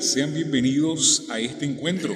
[0.00, 2.12] Sean bienvenidos a este encuentro.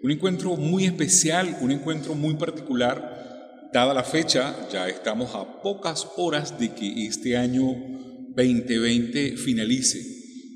[0.00, 3.68] Un encuentro muy especial, un encuentro muy particular.
[3.72, 7.64] Dada la fecha, ya estamos a pocas horas de que este año
[8.36, 9.98] 2020 finalice.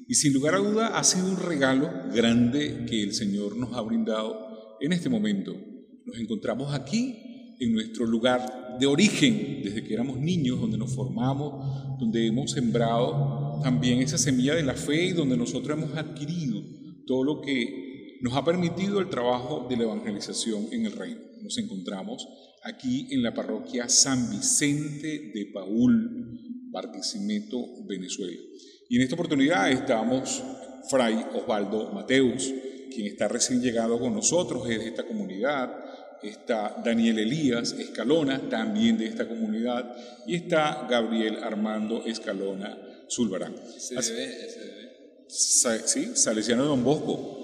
[0.06, 3.80] Y sin lugar a duda ha sido un regalo grande que el Señor nos ha
[3.80, 5.56] brindado en este momento.
[6.04, 11.98] Nos encontramos aquí en nuestro lugar de origen, desde que éramos niños, donde nos formamos,
[11.98, 16.62] donde hemos sembrado también esa semilla de la fe y donde nosotros hemos adquirido
[17.06, 21.20] todo lo que nos ha permitido el trabajo de la evangelización en el reino.
[21.42, 22.26] Nos encontramos
[22.64, 28.40] aquí en la parroquia San Vicente de Paul, Barquisimeto, Venezuela.
[28.88, 30.42] Y en esta oportunidad estamos
[30.90, 32.52] Fray Osvaldo Mateus,
[32.92, 35.72] quien está recién llegado con nosotros, es de esta comunidad,
[36.22, 39.94] está Daniel Elías Escalona, también de esta comunidad,
[40.26, 42.76] y está Gabriel Armando Escalona
[43.78, 45.26] Se debe.
[45.28, 47.38] Sa- Sí, Salesiano de Don Bosco.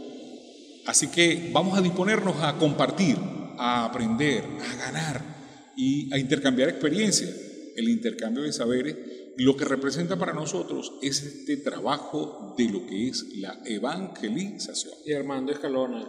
[0.87, 3.17] Así que vamos a disponernos a compartir,
[3.59, 5.23] a aprender, a ganar
[5.77, 7.31] y a intercambiar experiencias.
[7.77, 8.97] El intercambio de saberes,
[9.39, 14.95] lo que representa para nosotros es este trabajo de lo que es la evangelización.
[15.07, 16.05] Y Armando Escalona,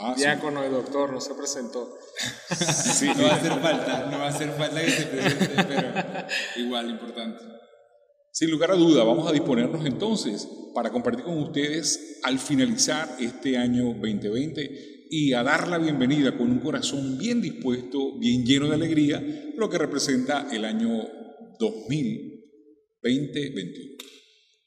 [0.00, 0.22] Ah, sí.
[0.22, 1.96] diácono y doctor, no se presentó.
[2.94, 5.92] Sí, No va a hacer falta, no va a hacer falta que se presente, pero
[6.56, 7.42] igual importante.
[8.32, 13.58] Sin lugar a duda, vamos a disponernos entonces para compartir con ustedes al finalizar este
[13.58, 18.76] año 2020 y a dar la bienvenida con un corazón bien dispuesto, bien lleno de
[18.76, 19.20] alegría,
[19.56, 20.90] lo que representa el año
[21.58, 23.96] 2020-21.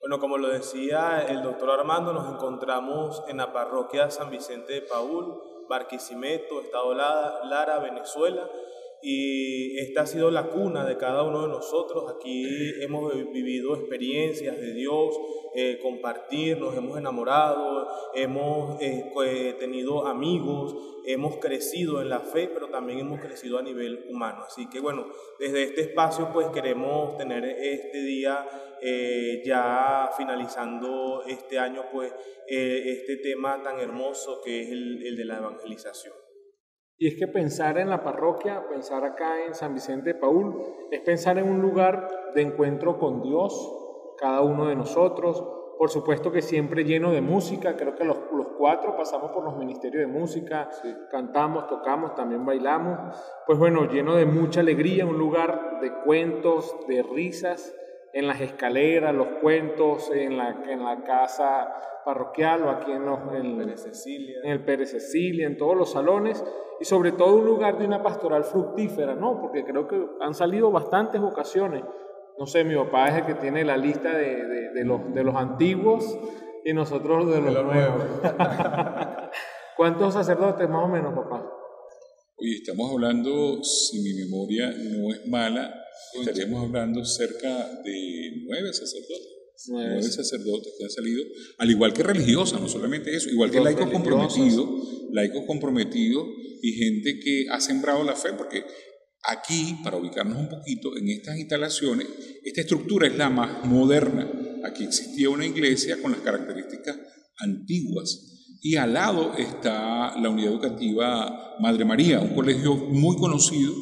[0.02, 4.82] Bueno, como lo decía el doctor Armando, nos encontramos en la parroquia San Vicente de
[4.82, 8.50] Paul, Barquisimeto, Estado Lara, Venezuela,
[9.04, 12.10] y esta ha sido la cuna de cada uno de nosotros.
[12.16, 15.20] Aquí hemos vivido experiencias de Dios,
[15.54, 20.76] eh, compartir, nos hemos enamorado, hemos eh, eh, tenido amigos,
[21.06, 24.46] hemos crecido en la fe, pero también hemos crecido a nivel humano.
[24.48, 28.48] Así que bueno, desde este espacio pues queremos tener este día
[28.82, 32.14] eh, ya finalizando este año pues
[32.48, 36.23] este tema tan hermoso que es el, el de la evangelización.
[36.98, 40.62] Y es que pensar en la parroquia, pensar acá en San Vicente de Paul,
[40.92, 45.44] es pensar en un lugar de encuentro con Dios, cada uno de nosotros.
[45.78, 49.58] Por supuesto que siempre lleno de música, creo que los, los cuatro pasamos por los
[49.58, 50.70] ministerios de música,
[51.10, 53.18] cantamos, tocamos, también bailamos.
[53.48, 57.76] Pues bueno, lleno de mucha alegría, un lugar de cuentos, de risas,
[58.14, 61.74] en las escaleras, los cuentos, en la, en la casa
[62.06, 64.38] parroquial o aquí en, los, en, María Cecilia.
[64.44, 66.44] en el Pérez Cecilia, en todos los salones
[66.80, 69.40] y sobre todo un lugar de una pastoral fructífera, ¿no?
[69.42, 71.84] Porque creo que han salido bastantes vocaciones.
[72.38, 75.24] No sé, mi papá es el que tiene la lista de, de- de los, de
[75.24, 76.18] los antiguos
[76.66, 78.04] y nosotros de los nuevos.
[79.78, 81.50] ¿Cuántos sacerdotes más o menos, papá?
[82.38, 85.74] Hoy estamos hablando, si mi memoria no es mala,
[86.20, 89.28] estaríamos hablando cerca de nueve sacerdotes.
[89.68, 89.90] Nueve.
[89.94, 91.24] Nueve sacerdotes que han salido,
[91.58, 94.04] al igual que religiosas, no solamente eso, igual que laicos religiosos.
[94.04, 94.70] comprometidos,
[95.12, 96.28] laicos comprometidos
[96.62, 98.64] y gente que ha sembrado la fe, porque
[99.24, 102.08] aquí, para ubicarnos un poquito, en estas instalaciones,
[102.44, 104.30] esta estructura es la más moderna.
[104.66, 106.98] Aquí existía una iglesia con las características
[107.38, 113.74] antiguas y al lado está la unidad educativa Madre María, un colegio muy conocido,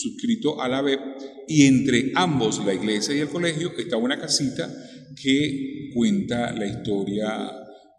[0.00, 1.00] suscrito a la BEP,
[1.48, 4.72] y entre ambos, la iglesia y el colegio, está una casita
[5.20, 7.50] que cuenta la historia,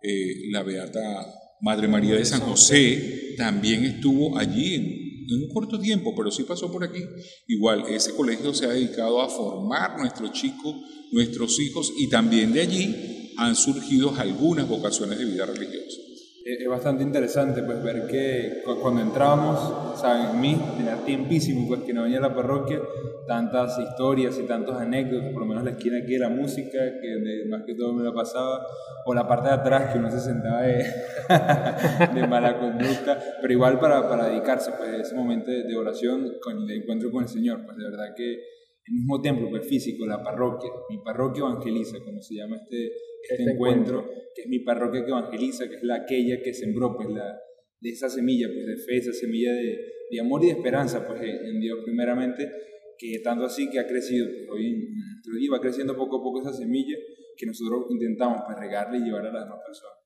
[0.01, 1.25] eh, la beata
[1.61, 4.83] Madre María de San José, también estuvo allí en,
[5.29, 7.01] en un corto tiempo, pero sí pasó por aquí.
[7.47, 10.75] Igual, ese colegio se ha dedicado a formar nuestros chicos,
[11.11, 16.10] nuestros hijos, y también de allí han surgido algunas vocaciones de vida religiosa.
[16.43, 21.81] Es bastante interesante pues ver que cu- cuando entrábamos, saben, en mí tenía tiempísimo pues
[21.81, 22.79] que no venía a la parroquia,
[23.27, 27.07] tantas historias y tantos anécdotas, por lo menos la esquina aquí de la música, que
[27.07, 28.65] de- más que todo me la pasaba,
[29.05, 30.83] o la parte de atrás que uno se sentaba de,
[32.15, 36.37] de mala conducta, pero igual para, para dedicarse pues a ese momento de, de oración
[36.41, 38.39] con el encuentro con el Señor, pues de verdad que
[38.85, 43.35] el mismo templo pues físico, la parroquia, mi parroquia evangeliza, como se llama este, este,
[43.35, 47.09] Este encuentro, que es mi parroquia que evangeliza, que es la aquella que sembró pues
[47.09, 47.39] la,
[47.79, 49.79] de esa semilla pues de fe, esa semilla de,
[50.09, 52.51] de amor y de esperanza pues en, Dios primeramente,
[52.97, 56.23] que tanto así que ha crecido, pues hoy en nuestro día va creciendo poco a
[56.23, 56.97] poco esa semilla
[57.37, 60.01] que nosotros intentamos pues regarla y llevar a las demás personas.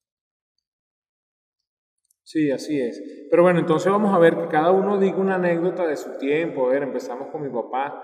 [2.23, 3.01] Sí, así es.
[3.29, 6.67] Pero bueno, entonces vamos a ver que cada uno diga una anécdota de su tiempo.
[6.67, 8.03] A ver, empezamos con mi papá.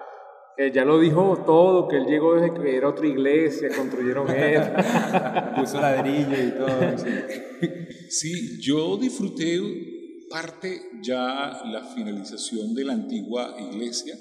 [0.57, 4.61] Que ya lo dijo todo, que él llegó desde que era otra iglesia, construyeron él.
[5.55, 6.69] Puso ladrillo y todo.
[8.09, 9.57] Sí, yo disfruté
[10.29, 14.15] parte ya la finalización de la antigua iglesia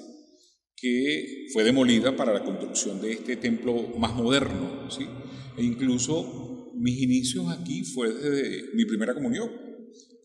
[0.77, 5.05] que fue demolida para la construcción de este templo más moderno, ¿sí?
[5.57, 9.49] E incluso mis inicios aquí fue desde mi primera comunión,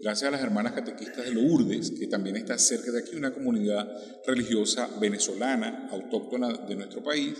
[0.00, 3.88] gracias a las hermanas catequistas de Lourdes, que también está cerca de aquí, una comunidad
[4.26, 7.34] religiosa venezolana, autóctona de nuestro país,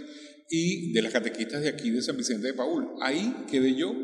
[0.49, 2.95] y de las catequistas de aquí de San Vicente de Paul.
[3.01, 3.95] Ahí quedé yo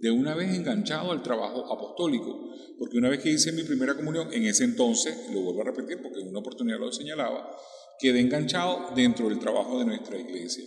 [0.00, 4.32] de una vez enganchado al trabajo apostólico, porque una vez que hice mi primera comunión,
[4.32, 7.50] en ese entonces, lo vuelvo a repetir porque en una oportunidad lo señalaba,
[7.98, 10.64] quedé enganchado dentro del trabajo de nuestra iglesia.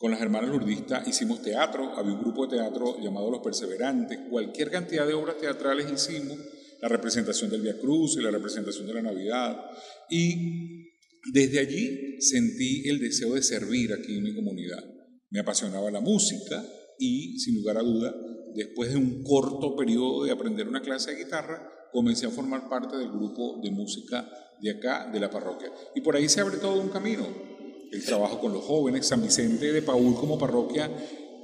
[0.00, 4.70] Con las hermanas lurdistas hicimos teatro, había un grupo de teatro llamado Los Perseverantes, cualquier
[4.70, 6.38] cantidad de obras teatrales hicimos,
[6.80, 9.62] la representación del Via Cruz y la representación de la Navidad,
[10.08, 10.94] y
[11.34, 14.82] desde allí sentí el deseo de servir aquí en mi comunidad.
[15.28, 16.64] Me apasionaba la música
[16.98, 18.14] y, sin lugar a duda,
[18.54, 22.96] después de un corto periodo de aprender una clase de guitarra, comencé a formar parte
[22.96, 24.26] del grupo de música
[24.62, 25.70] de acá, de la parroquia.
[25.94, 27.59] Y por ahí se abre todo un camino.
[27.90, 30.90] El trabajo con los jóvenes, San Vicente de Paul como parroquia,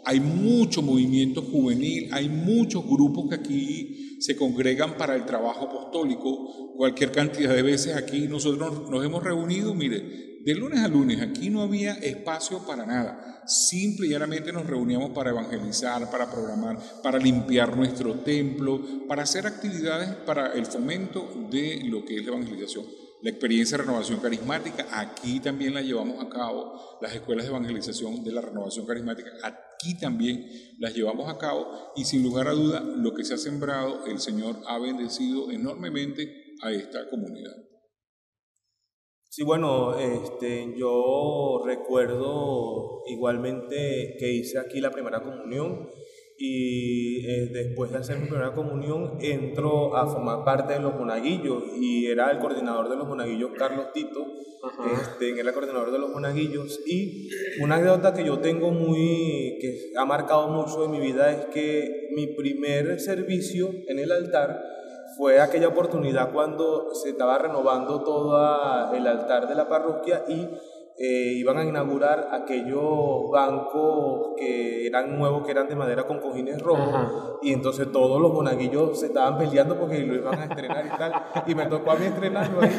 [0.04, 6.74] hay mucho movimiento juvenil, hay muchos grupos que aquí se congregan para el trabajo apostólico.
[6.76, 11.50] Cualquier cantidad de veces aquí nosotros nos hemos reunido, mire, de lunes a lunes aquí
[11.50, 13.42] no había espacio para nada.
[13.48, 19.44] Simple y llanamente nos reuníamos para evangelizar, para programar, para limpiar nuestro templo, para hacer
[19.44, 22.84] actividades para el fomento de lo que es la evangelización.
[23.26, 26.98] La experiencia de renovación carismática, aquí también la llevamos a cabo.
[27.00, 31.92] Las escuelas de evangelización de la renovación carismática, aquí también las llevamos a cabo.
[31.96, 36.54] Y sin lugar a duda, lo que se ha sembrado, el Señor ha bendecido enormemente
[36.62, 37.50] a esta comunidad.
[39.28, 45.90] Sí, bueno, este, yo recuerdo igualmente que hice aquí la primera comunión
[46.38, 51.62] y eh, después de hacer mi primera comunión entro a formar parte de los monaguillos
[51.80, 54.26] y era el coordinador de los monaguillos Carlos Tito,
[54.92, 56.80] este, era el coordinador de los monaguillos.
[56.86, 57.30] Y
[57.60, 62.10] una anécdota que yo tengo muy, que ha marcado mucho en mi vida es que
[62.14, 64.62] mi primer servicio en el altar
[65.16, 70.46] fue aquella oportunidad cuando se estaba renovando todo el altar de la parroquia y
[70.98, 76.62] eh, iban a inaugurar aquellos bancos que eran nuevos, que eran de madera con cojines
[76.62, 80.88] rojos, y entonces todos los monaguillos se estaban peleando porque lo iban a estrenar y
[80.96, 81.12] tal,
[81.46, 82.76] y me tocó a mí estrenarlo ahí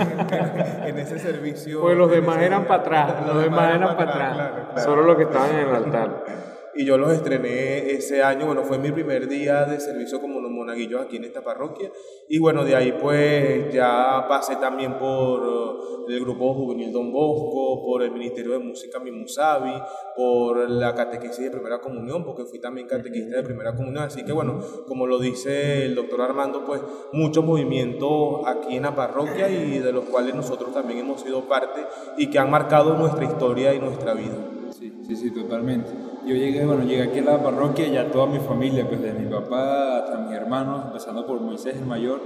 [0.86, 1.82] en, ese servicio.
[1.82, 5.52] Pues los demás eran para atrás, los, demás eran para atrás, solo los que estaban
[5.52, 9.80] en el altar y yo los estrené ese año, bueno, fue mi primer día de
[9.80, 11.92] servicio como los monaguillos aquí en esta parroquia
[12.30, 17.84] y bueno, de ahí pues ya pasé también por uh, el grupo juvenil Don Bosco,
[17.84, 19.74] por el Ministerio de Música Mimusabi,
[20.16, 24.32] por la catequesis de primera comunión, porque fui también catequista de primera comunión, así que
[24.32, 26.82] bueno, como lo dice el doctor Armando, pues
[27.12, 31.82] muchos movimientos aquí en la parroquia y de los cuales nosotros también hemos sido parte
[32.18, 34.38] y que han marcado nuestra historia y nuestra vida.
[34.72, 36.07] Sí, sí, sí, totalmente.
[36.28, 39.18] Yo llegué, bueno, llegué aquí a la parroquia y ya toda mi familia, pues desde
[39.18, 42.20] mi papá hasta mis hermanos, empezando por Moisés el mayor,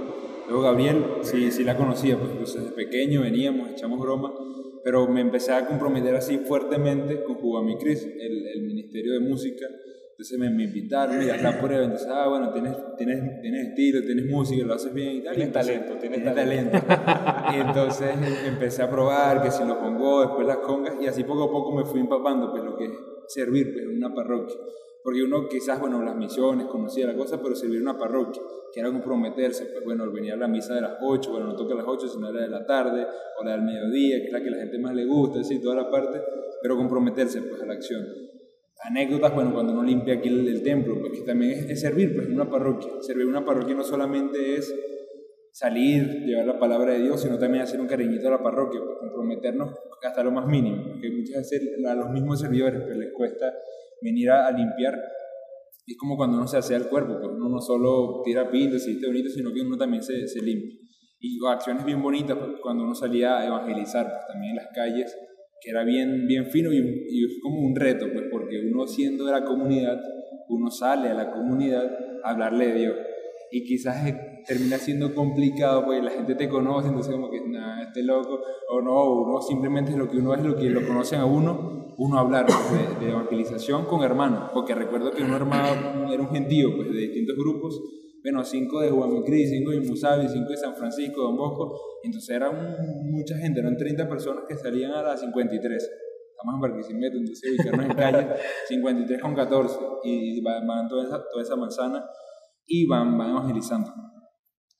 [0.48, 4.32] luego Gabriel, sí, sí la conocía, pues, pues desde pequeño veníamos, echamos broma,
[4.82, 9.66] pero me empecé a comprometer así fuertemente con Jugami Cris, el, el Ministerio de Música,
[10.22, 14.26] entonces me, me invitaron y la prueba, entonces, ah, bueno, tienes, tienes, tienes estilo, tienes
[14.26, 15.34] música, lo haces bien y tal.
[15.34, 16.78] Tienes talento, tienes, talento.
[17.52, 18.10] y entonces
[18.46, 21.72] empecé a probar que si lo pongo, después las congas, y así poco a poco
[21.72, 22.92] me fui empapando pues lo que es
[23.26, 24.56] servir pues, en una parroquia.
[25.02, 28.40] Porque uno quizás, bueno, las misiones, conocía la cosa, pero servir en una parroquia,
[28.72, 31.74] que era comprometerse, pues bueno, venía a la misa de las 8, bueno, no toca
[31.74, 33.08] a las 8, sino la de la tarde,
[33.40, 35.60] o la del mediodía, que es la que a la gente más le gusta, decir,
[35.60, 36.22] toda la parte,
[36.62, 38.31] pero comprometerse pues a la acción
[38.82, 42.34] anécdotas, bueno, cuando uno limpia aquí el, templo, pues que también es, servir pues, en
[42.34, 42.90] una parroquia.
[43.00, 44.74] Servir una parroquia no solamente es
[45.52, 48.98] salir, llevar la palabra de Dios, sino también hacer un cariñito a la parroquia, pues,
[49.00, 53.52] comprometernos hasta lo más mínimo, porque muchas veces a los mismos servidores pues, les cuesta
[54.00, 54.98] venir a, limpiar.
[55.86, 58.92] Es como cuando uno se hace el cuerpo, pues uno no solo tira pintos y
[58.92, 60.78] viste bonito, sino que uno también se, se limpia.
[61.20, 65.16] Y acciones bien bonitas, pues, cuando uno salía a evangelizar, pues también en las calles,
[65.60, 69.32] que era bien, bien fino y, y como un reto, pues porque uno siendo de
[69.32, 70.00] la comunidad,
[70.48, 71.84] uno sale a la comunidad
[72.22, 72.96] a hablarle de Dios.
[73.50, 73.96] Y quizás
[74.46, 78.40] termina siendo complicado, pues la gente te conoce, entonces como que, nada, este loco,
[78.70, 82.18] o no, uno simplemente lo que uno es, lo que lo conocen a uno, uno
[82.18, 86.90] hablar pues, de, evangelización con hermanos, porque recuerdo que un hermano era un gentío, pues
[86.92, 87.80] de distintos grupos,
[88.22, 92.76] bueno, cinco de Guamicri, cinco de Musabi, cinco de San Francisco, Don Bosco, entonces eran
[93.10, 95.90] mucha gente, eran 30 personas que salían a las 53.
[96.42, 98.26] Estamos en Barquisimeto, entonces ubicarnos en calle
[98.68, 102.04] 53 con 14 y van, van toda, esa, toda esa manzana
[102.66, 103.92] y van, van evangelizando.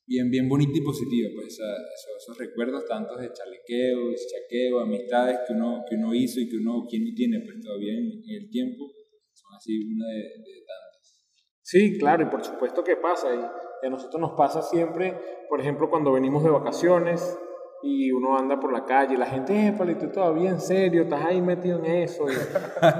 [0.04, 5.52] Bien, bien bonita y positiva, pues esos, esos recuerdos tantos de chalequeos, chaqueo, amistades que
[5.52, 8.50] uno, que uno hizo y que uno, que uno tiene pues todavía en, en el
[8.50, 8.90] tiempo,
[9.32, 11.24] son así una de, de tantas.
[11.62, 13.28] Sí, claro, y por supuesto que pasa.
[13.32, 15.16] Y a nosotros nos pasa siempre,
[15.48, 17.38] por ejemplo, cuando venimos de vacaciones
[17.82, 21.42] y uno anda por la calle la gente, eh, tú todavía en serio, estás ahí
[21.42, 22.24] metido en eso,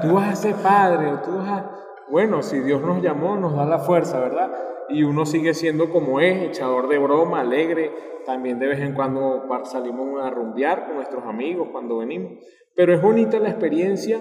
[0.02, 1.78] tú vas a ser padre, tú vas a...
[2.10, 4.52] Bueno, si Dios nos llamó, nos da la fuerza, ¿verdad?
[4.88, 7.90] Y uno sigue siendo como es, echador de broma, alegre.
[8.26, 12.32] También de vez en cuando salimos a rumbear con nuestros amigos cuando venimos.
[12.76, 14.20] Pero es bonita la experiencia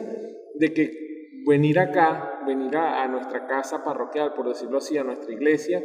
[0.56, 5.34] de que venir acá, venir a, a nuestra casa parroquial, por decirlo así, a nuestra
[5.34, 5.84] iglesia,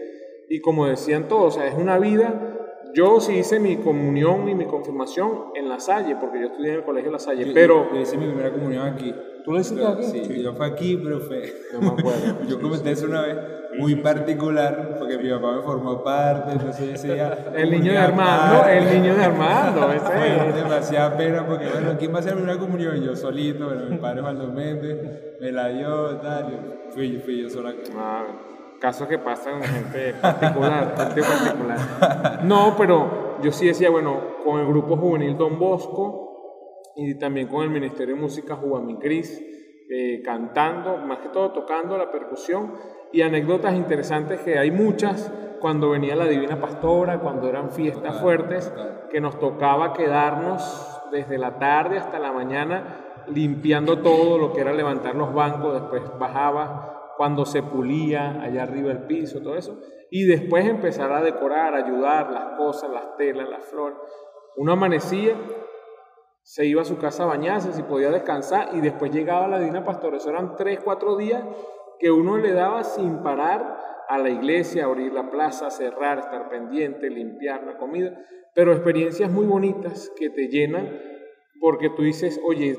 [0.48, 2.55] y como decían todos, o sea, es una vida.
[2.96, 6.76] Yo sí hice mi comunión y mi confirmación en La Salle, porque yo estudié en
[6.76, 7.92] el colegio La Salle, Yo- pero...
[7.92, 9.14] Yo hice mi primera comunión aquí.
[9.44, 10.04] ¿Tú lo hiciste Pero- aquí?
[10.04, 11.52] Sí, yo fue aquí, pero fue...
[11.74, 12.38] No me acuerdo.
[12.48, 13.36] Yo comenté eso una vez,
[13.78, 17.52] muy particular, porque mi papá me formó parte, entonces ese día...
[17.54, 20.54] El niño de Armando, el niño de Armando, ese Fue es.
[20.56, 23.00] demasiada pena porque, bueno, ¿quién va a hacer una comunión?
[23.04, 26.46] Yo solito, bueno, mi padre Juan Méndez, me la dio, tal,
[26.88, 27.74] y fui, fui yo sola.
[27.96, 28.24] Ah,
[28.80, 32.44] casos que pasan en gente particular, gente particular.
[32.44, 37.62] No, pero yo sí decía, bueno, con el grupo juvenil Don Bosco y también con
[37.62, 39.42] el Ministerio de Música Juvenil Cris,
[39.88, 42.72] eh, cantando, más que todo tocando la percusión
[43.12, 48.72] y anécdotas interesantes que hay muchas cuando venía la Divina Pastora, cuando eran fiestas fuertes,
[49.10, 54.72] que nos tocaba quedarnos desde la tarde hasta la mañana limpiando todo lo que era
[54.72, 59.80] levantar los bancos, después bajaba cuando se pulía allá arriba el piso, todo eso,
[60.10, 63.98] y después empezar a decorar, ayudar las cosas, las telas, las flores.
[64.56, 65.36] Uno amanecía,
[66.42, 69.84] se iba a su casa a bañarse, si podía descansar, y después llegaba la Divina
[69.84, 70.16] Pastora.
[70.18, 71.42] Eso eran tres, cuatro días
[71.98, 77.10] que uno le daba sin parar a la iglesia, abrir la plaza, cerrar, estar pendiente,
[77.10, 78.16] limpiar la comida,
[78.54, 81.00] pero experiencias muy bonitas que te llenan
[81.60, 82.76] porque tú dices, oye,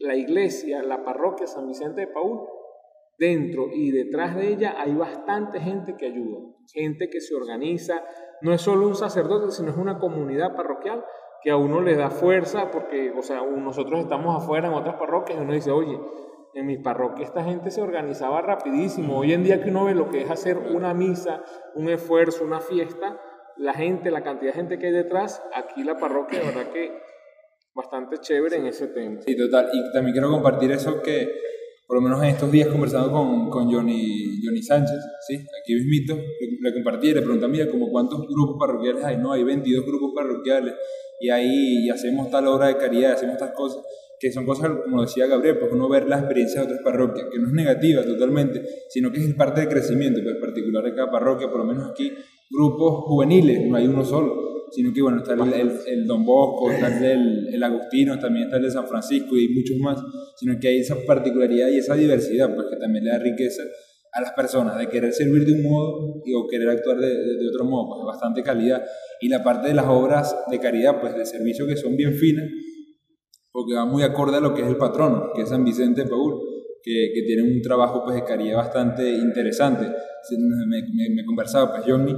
[0.00, 2.40] la iglesia, la parroquia San Vicente de Paúl,
[3.20, 6.38] dentro y detrás de ella hay bastante gente que ayuda,
[6.72, 8.02] gente que se organiza,
[8.40, 11.04] no es solo un sacerdote, sino es una comunidad parroquial
[11.42, 15.38] que a uno le da fuerza porque, o sea, nosotros estamos afuera en otras parroquias
[15.38, 16.00] y uno dice, oye,
[16.54, 19.18] en mi parroquia esta gente se organizaba rapidísimo.
[19.18, 22.60] Hoy en día que uno ve lo que es hacer una misa, un esfuerzo, una
[22.60, 23.20] fiesta,
[23.58, 26.90] la gente, la cantidad de gente que hay detrás, aquí la parroquia, de verdad que
[27.74, 29.20] bastante chévere en ese tema.
[29.20, 29.68] Sí, total.
[29.72, 31.49] Y también quiero compartir eso que,
[31.90, 35.34] por lo menos en estos días conversando con, con Johnny, Johnny Sánchez, ¿sí?
[35.60, 39.16] aquí mismito, le, le compartí le pregunté, mira, como ¿cuántos grupos parroquiales hay?
[39.16, 40.74] No, hay 22 grupos parroquiales
[41.20, 43.82] y ahí y hacemos tal obra de caridad, hacemos tal cosas,
[44.20, 47.40] que son cosas, como decía Gabriel, pues uno ver la experiencia de otras parroquias, que
[47.40, 51.50] no es negativa totalmente, sino que es parte del crecimiento, pues particular de cada parroquia,
[51.50, 52.12] por lo menos aquí,
[52.48, 56.70] grupos juveniles, no hay uno solo, sino que bueno, está el, el, el Don Bosco,
[56.70, 59.98] está el, el Agustino, también está el de San Francisco y muchos más,
[60.36, 63.62] sino que hay esa particularidad y esa diversidad, pues que también le da riqueza
[64.12, 67.36] a las personas, de querer servir de un modo y, o querer actuar de, de-
[67.36, 68.82] de otro modo, pues bastante calidad.
[69.20, 72.46] Y la parte de las obras de caridad, pues de servicio que son bien finas,
[73.52, 76.08] porque va muy acorde a lo que es el patrono, que es San Vicente de
[76.08, 76.40] Paul,
[76.82, 79.86] que, que tiene un trabajo pues, de caridad bastante interesante.
[79.86, 82.12] Me, me, me conversaba pues Johnny,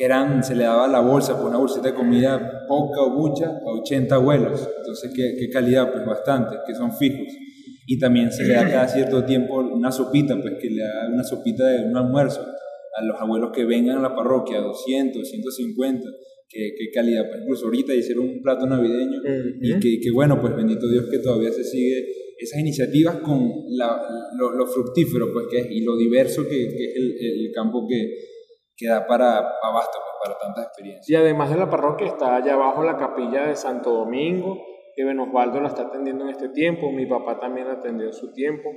[0.00, 3.50] que eran, se le daba la bolsa, pues una bolsita de comida poca o mucha,
[3.50, 4.66] a 80 abuelos.
[4.78, 5.92] Entonces, ¿qué, qué calidad?
[5.92, 7.26] Pues bastante, que son fijos.
[7.86, 11.22] Y también se le da cada cierto tiempo una sopita, pues que le da una
[11.22, 12.40] sopita de un almuerzo
[12.96, 16.08] a los abuelos que vengan a la parroquia, 200, 150.
[16.48, 19.20] Qué, qué calidad, pues incluso ahorita hicieron un plato navideño
[19.60, 22.06] y que, que bueno, pues bendito Dios que todavía se sigue
[22.38, 23.38] esas iniciativas con
[23.76, 24.00] la-
[24.38, 27.86] lo, lo fructífero pues que es y lo diverso que, que es el, el campo
[27.86, 28.14] que,
[28.80, 31.08] que da para abasto pues, para tantas experiencias.
[31.08, 34.56] Y además de la parroquia está allá abajo la capilla de Santo Domingo,
[34.96, 38.32] que Ben Osvaldo la está atendiendo en este tiempo, mi papá también atendió en su
[38.32, 38.70] tiempo,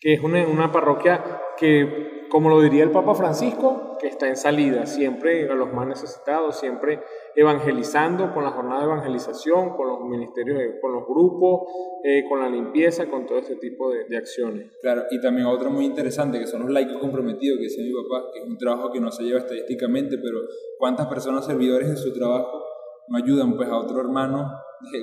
[0.00, 4.36] que es una, una parroquia que, como lo diría el Papa Francisco, que está en
[4.36, 7.00] salida, siempre a los más necesitados, siempre
[7.34, 11.62] evangelizando con la jornada de evangelización, con los ministerios, de- con los grupos,
[12.04, 14.70] eh, con la limpieza, con todo este tipo de, de acciones.
[14.82, 18.26] Claro, y también otro muy interesante que son los laicos comprometidos, que decía mi papá,
[18.32, 20.40] que es un trabajo que no se lleva estadísticamente, pero
[20.78, 22.64] cuántas personas servidores en su trabajo
[23.08, 24.50] no ayudan pues a otro hermano,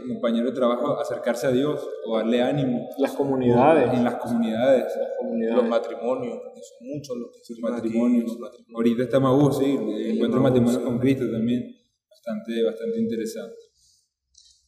[0.07, 3.93] compañero de trabajo, acercarse a Dios o darle ánimo Las comunidades.
[3.93, 4.83] en las comunidades.
[4.97, 5.55] Las comunidades.
[5.55, 8.25] Los matrimonios, que son muchos los que sirven aquí, matrimonios.
[8.25, 8.75] los matrimonios.
[8.75, 10.85] Ahorita está Maú, sí, el encuentro Maú, matrimonio sí.
[10.85, 11.63] con Cristo también,
[12.09, 13.55] bastante, bastante interesante.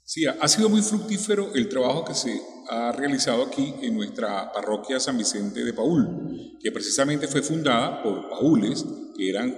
[0.07, 4.99] Sí, ha sido muy fructífero el trabajo que se ha realizado aquí en nuestra parroquia
[4.99, 8.85] San Vicente de Paul, que precisamente fue fundada por paules
[9.17, 9.55] que eran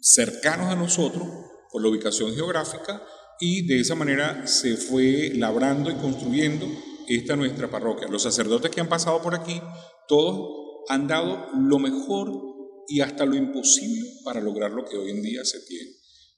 [0.00, 1.26] cercanos a nosotros
[1.72, 3.02] por la ubicación geográfica
[3.40, 6.66] y de esa manera se fue labrando y construyendo
[7.08, 8.06] esta nuestra parroquia.
[8.08, 9.60] Los sacerdotes que han pasado por aquí,
[10.06, 12.30] todos han dado lo mejor
[12.86, 15.90] y hasta lo imposible para lograr lo que hoy en día se tiene.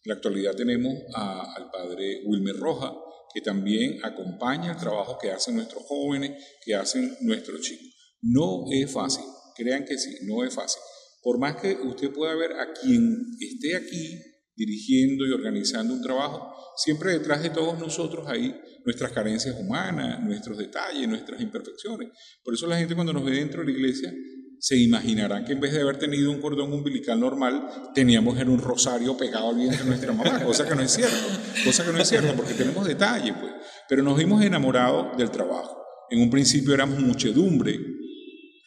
[0.04, 2.94] En la actualidad tenemos al padre Wilmer Roja,
[3.34, 6.32] que también acompaña el trabajo que hacen nuestros jóvenes,
[6.64, 7.88] que hacen nuestros chicos.
[8.20, 9.24] No es fácil,
[9.56, 10.80] crean que sí, no es fácil.
[11.22, 14.20] Por más que usted pueda ver a quien esté aquí
[14.64, 18.54] dirigiendo y organizando un trabajo, siempre detrás de todos nosotros hay
[18.84, 22.10] nuestras carencias humanas, nuestros detalles, nuestras imperfecciones.
[22.44, 24.12] Por eso la gente cuando nos ve dentro de la iglesia
[24.58, 28.60] se imaginarán que en vez de haber tenido un cordón umbilical normal, teníamos en un
[28.60, 31.16] rosario pegado al vientre de nuestra mamá, cosa que no es cierto,
[31.64, 33.52] cosa que no es cierto, porque tenemos detalles, pues.
[33.88, 35.82] Pero nos vimos enamorados del trabajo.
[36.10, 37.76] En un principio éramos muchedumbre,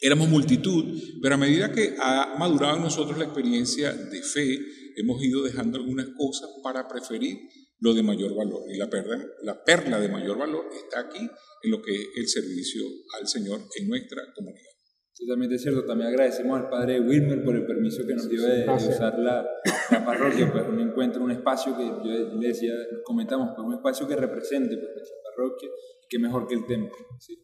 [0.02, 4.60] éramos multitud, pero a medida que ha madurado en nosotros la experiencia de fe,
[4.96, 7.38] hemos ido dejando algunas cosas para preferir
[7.80, 8.64] lo de mayor valor.
[8.70, 11.30] Y la perla, la perla de mayor valor está aquí
[11.64, 12.84] en lo que es el servicio
[13.20, 14.76] al Señor en nuestra comunidad.
[15.18, 15.86] Totalmente cierto.
[15.86, 19.48] También agradecemos al padre Wilmer por el permiso que nos dio de, usar la,
[19.90, 22.74] la, parroquia, pues un encuentro, un espacio que yo le decía,
[23.06, 25.70] comentamos, pues un espacio que represente pues, nuestra parroquia
[26.10, 26.98] que mejor que el templo.
[27.20, 27.42] ¿sí?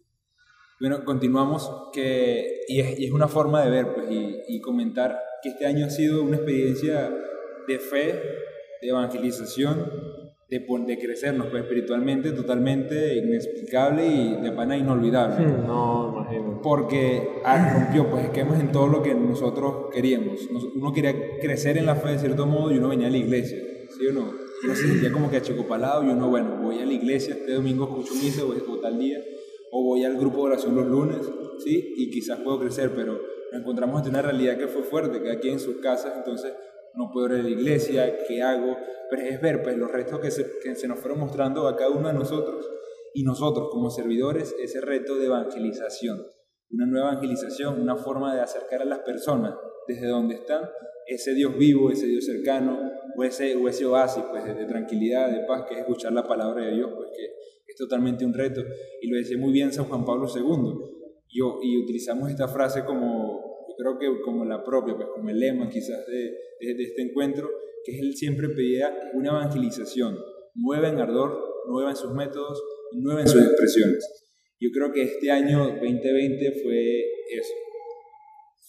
[0.81, 5.17] Bueno, continuamos, que, y, es, y es una forma de ver pues, y, y comentar
[5.41, 7.10] que este año ha sido una experiencia
[7.72, 8.22] de fe,
[8.82, 9.86] de evangelización,
[10.51, 15.46] de, de crecernos pues, espiritualmente totalmente inexplicable y de pana inolvidable.
[15.66, 16.62] No, imagino.
[16.62, 20.42] Porque ah, rompió pues esquemas en todo lo que nosotros queríamos.
[20.75, 23.57] Uno quería crecer en la fe de cierto modo y uno venía a la iglesia,
[23.98, 24.34] ¿sí o no?
[24.64, 27.86] Uno se sentía como que achicopalado y uno, bueno, voy a la iglesia este domingo,
[27.86, 29.20] escucho misa o, tal día,
[29.72, 31.20] o voy al grupo de oración los lunes,
[31.64, 31.94] ¿sí?
[31.98, 33.20] Y quizás puedo crecer, pero
[33.51, 36.53] nos encontramos ante una realidad que fue fuerte, cada quien en sus casas, entonces
[36.96, 38.77] no puedo ir a la iglesia, ¿qué hago?
[39.10, 41.92] Pero es ver pues, los retos que se, que se nos fueron mostrando a cada
[41.92, 42.70] uno de nosotros
[43.14, 46.22] y nosotros como servidores ese reto de evangelización,
[46.70, 49.56] una nueva evangelización, una forma de acercar a las personas
[49.88, 50.70] desde donde están,
[51.08, 55.46] ese Dios vivo, ese Dios cercano, o ese, o ese oasis pues, de, tranquilidad, de
[55.46, 57.25] paz, que es escuchar la palabra de Dios, pues que
[57.68, 58.62] es totalmente un reto.
[59.01, 60.44] Y lo decía muy bien San Juan Pablo II,
[61.27, 65.70] y, y utilizamos esta frase como creo que como la propia, pues como el lema
[65.70, 67.50] quizás de, de, este encuentro,
[67.84, 70.18] que él siempre pedía una evangelización,
[70.55, 72.62] nueva en ardor, nueva en sus métodos,
[72.94, 74.27] nueva en sus expresiones.
[74.60, 77.00] Yo creo que este año 2020 fue
[77.31, 77.53] eso,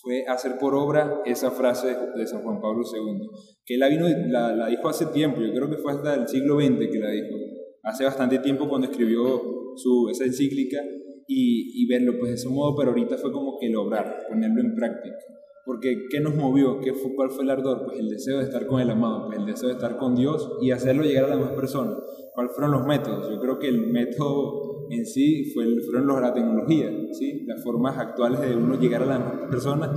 [0.01, 3.29] fue hacer por obra esa frase de San Juan Pablo II,
[3.65, 6.29] que él la, vino, la, la dijo hace tiempo, yo creo que fue hasta el
[6.29, 7.37] siglo XX que la dijo,
[7.83, 9.43] hace bastante tiempo cuando escribió
[9.77, 10.79] su, esa encíclica,
[11.35, 15.17] y, verlo pues de ese modo, pero ahorita fue como que lograr, ponerlo en práctica.
[15.65, 16.81] Porque ¿qué nos movió?
[16.81, 17.85] ¿Qué fue, ¿Cuál fue el ardor?
[17.85, 20.59] Pues el deseo de estar con el amado, pues el deseo de estar con Dios
[20.61, 21.99] y hacerlo llegar a las demás personas.
[22.35, 23.31] ¿Cuáles fueron los métodos?
[23.31, 27.45] Yo creo que el método en sí fue, fueron los, la tecnología, ¿sí?
[27.47, 29.91] las formas actuales de uno llegar a las personas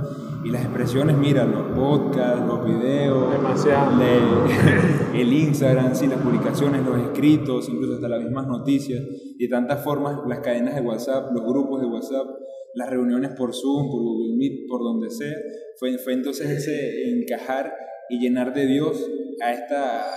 [0.44, 3.34] y las expresiones, mira, los podcasts, los videos,
[5.14, 6.06] el Instagram, ¿sí?
[6.06, 9.02] las publicaciones, los escritos, incluso hasta las mismas noticias
[9.38, 12.26] y de tantas formas, las cadenas de WhatsApp, los grupos de WhatsApp,
[12.74, 15.36] las reuniones por Zoom, por Google Meet, por donde sea,
[15.78, 17.74] fue, fue entonces ese encajar
[18.08, 19.04] y llenar de Dios
[19.42, 20.14] a, esta, a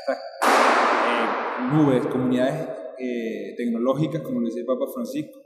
[0.00, 5.40] estas eh, nubes, comunidades eh, tecnológicas, como lo dice el Papa Francisco,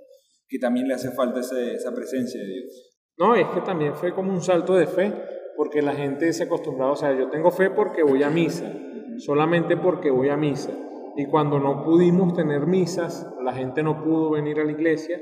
[0.48, 2.92] que también le hace falta esa presencia de Dios.
[3.18, 5.12] No, es que también fue como un salto de fe,
[5.56, 8.70] porque la gente se acostumbraba, o sea, yo tengo fe porque voy a misa,
[9.18, 10.70] solamente porque voy a misa.
[11.16, 15.18] Y cuando no pudimos tener misas, la gente no pudo venir a la iglesia,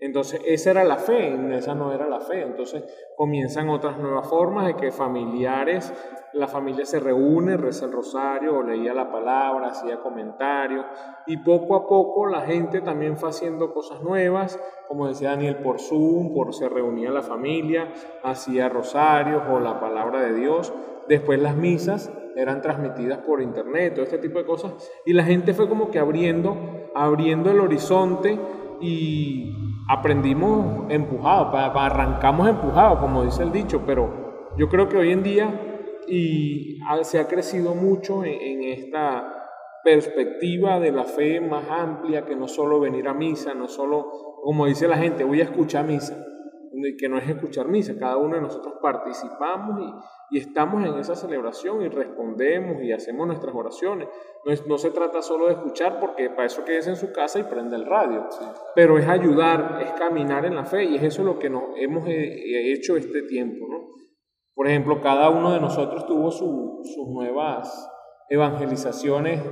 [0.00, 2.42] entonces esa era la fe, esa no era la fe.
[2.42, 2.84] Entonces
[3.16, 5.92] comienzan otras nuevas formas de que familiares,
[6.32, 10.84] la familia se reúne, reza el rosario, o leía la palabra, hacía comentarios,
[11.26, 15.80] y poco a poco la gente también fue haciendo cosas nuevas, como decía Daniel, por
[15.80, 20.72] Zoom, por se reunía la familia, hacía rosarios o la palabra de Dios.
[21.08, 24.72] Después las misas eran transmitidas por internet, todo este tipo de cosas,
[25.04, 26.56] y la gente fue como que abriendo,
[26.94, 28.38] abriendo el horizonte
[28.80, 35.22] y aprendimos empujado, arrancamos empujado, como dice el dicho, pero yo creo que hoy en
[35.22, 35.68] día
[36.06, 39.34] y se ha crecido mucho en esta
[39.82, 44.10] perspectiva de la fe más amplia que no solo venir a misa, no solo,
[44.42, 46.16] como dice la gente, voy a escuchar misa,
[46.98, 51.14] que no es escuchar misa, cada uno de nosotros participamos y, y, estamos en esa
[51.14, 54.08] celebración y respondemos y hacemos nuestras oraciones.
[54.44, 57.38] No, es, no se trata solo de escuchar porque para eso quedes en su casa
[57.38, 58.26] y prende el radio,
[58.74, 62.06] pero es ayudar, es caminar en la fe y es eso lo que nos hemos
[62.06, 63.66] eh, hecho este tiempo.
[63.68, 63.88] ¿no?
[64.54, 67.88] Por ejemplo, cada uno de nosotros tuvo su, sus nuevas
[68.28, 69.42] evangelizaciones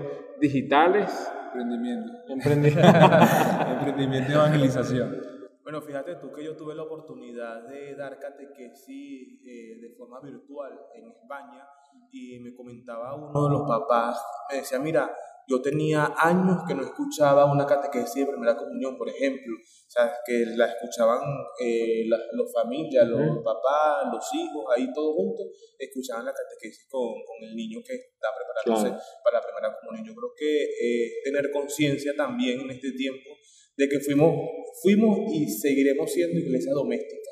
[0.40, 1.32] digitales.
[1.46, 2.12] Emprendimiento.
[2.28, 2.88] Emprendimiento.
[3.70, 5.35] Emprendimiento y evangelización.
[5.66, 10.78] Bueno, fíjate tú que yo tuve la oportunidad de dar catequesis eh, de forma virtual
[10.94, 11.66] en España
[12.12, 14.16] y me comentaba uno de los papás,
[14.48, 15.12] me decía, mira,
[15.48, 20.14] yo tenía años que no escuchaba una catequesis de primera comunión, por ejemplo, o sea,
[20.24, 21.18] que la escuchaban
[21.58, 27.10] eh, las los familias, los papás, los hijos, ahí todos juntos, escuchaban la catequesis con,
[27.26, 30.06] con el niño que está preparándose para la primera comunión.
[30.06, 33.30] Yo creo que eh, tener conciencia también en este tiempo
[33.76, 34.34] de que fuimos,
[34.82, 37.30] fuimos y seguiremos siendo iglesia doméstica.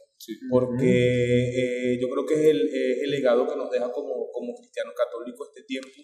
[0.51, 2.69] Porque eh, yo creo que es el,
[3.03, 6.01] el, legado que nos deja como, como cristianos católicos este tiempo,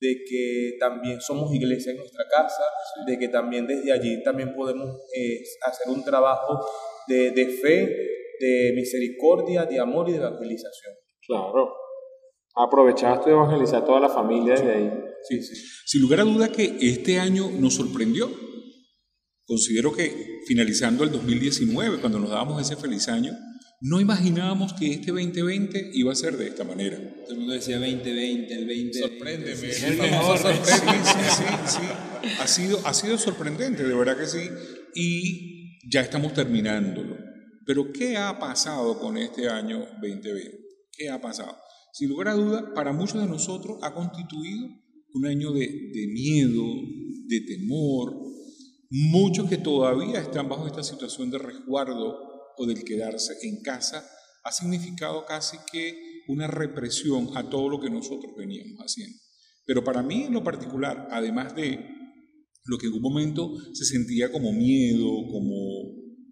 [0.00, 2.62] de que también somos iglesia en nuestra casa,
[3.06, 6.60] de que también desde allí también podemos eh, hacer un trabajo
[7.08, 7.96] de, de, fe,
[8.38, 10.94] de misericordia, de amor y de evangelización.
[11.26, 11.74] Claro.
[12.56, 14.90] Aprovechaste de evangelizar a toda la familia desde ahí.
[15.22, 15.54] Sí, sí.
[15.86, 18.28] Sin lugar a duda que este año nos sorprendió
[19.46, 23.32] Considero que finalizando el 2019, cuando nos dábamos ese feliz año,
[23.80, 26.96] no imaginábamos que este 2020 iba a ser de esta manera.
[27.24, 28.98] Todo el mundo decía 2020, el 20.
[28.98, 29.72] Sorpréndeme.
[29.72, 30.38] Sí, el mejor.
[30.38, 30.44] Sí,
[31.04, 34.48] sí, sí, Ha sido, ha sido sorprendente, de verdad que sí.
[34.94, 37.18] Y ya estamos terminándolo.
[37.66, 40.58] Pero ¿qué ha pasado con este año 2020?
[40.96, 41.54] ¿Qué ha pasado?
[41.92, 44.66] Sin lugar a duda, para muchos de nosotros ha constituido
[45.12, 46.64] un año de, de miedo,
[47.26, 48.14] de temor,
[48.90, 52.16] Muchos que todavía están bajo esta situación de resguardo
[52.56, 54.08] o del quedarse en casa
[54.44, 59.16] ha significado casi que una represión a todo lo que nosotros veníamos haciendo.
[59.66, 61.78] Pero para mí en lo particular, además de
[62.66, 65.83] lo que en un momento se sentía como miedo, como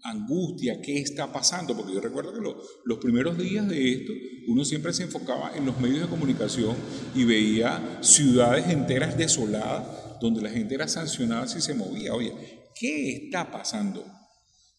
[0.05, 1.77] angustia, ¿qué está pasando?
[1.77, 2.41] Porque yo recuerdo que
[2.85, 4.13] los primeros días de esto,
[4.49, 6.75] uno siempre se enfocaba en los medios de comunicación
[7.15, 12.15] y veía ciudades enteras desoladas donde la gente era sancionada si se movía.
[12.15, 12.33] Oye,
[12.79, 14.05] ¿qué está pasando?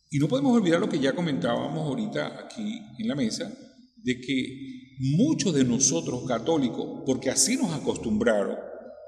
[0.10, 3.52] Y no podemos olvidar lo que ya comentábamos ahorita aquí en la mesa,
[3.98, 8.58] de que muchos de nosotros católicos, porque así nos acostumbraron,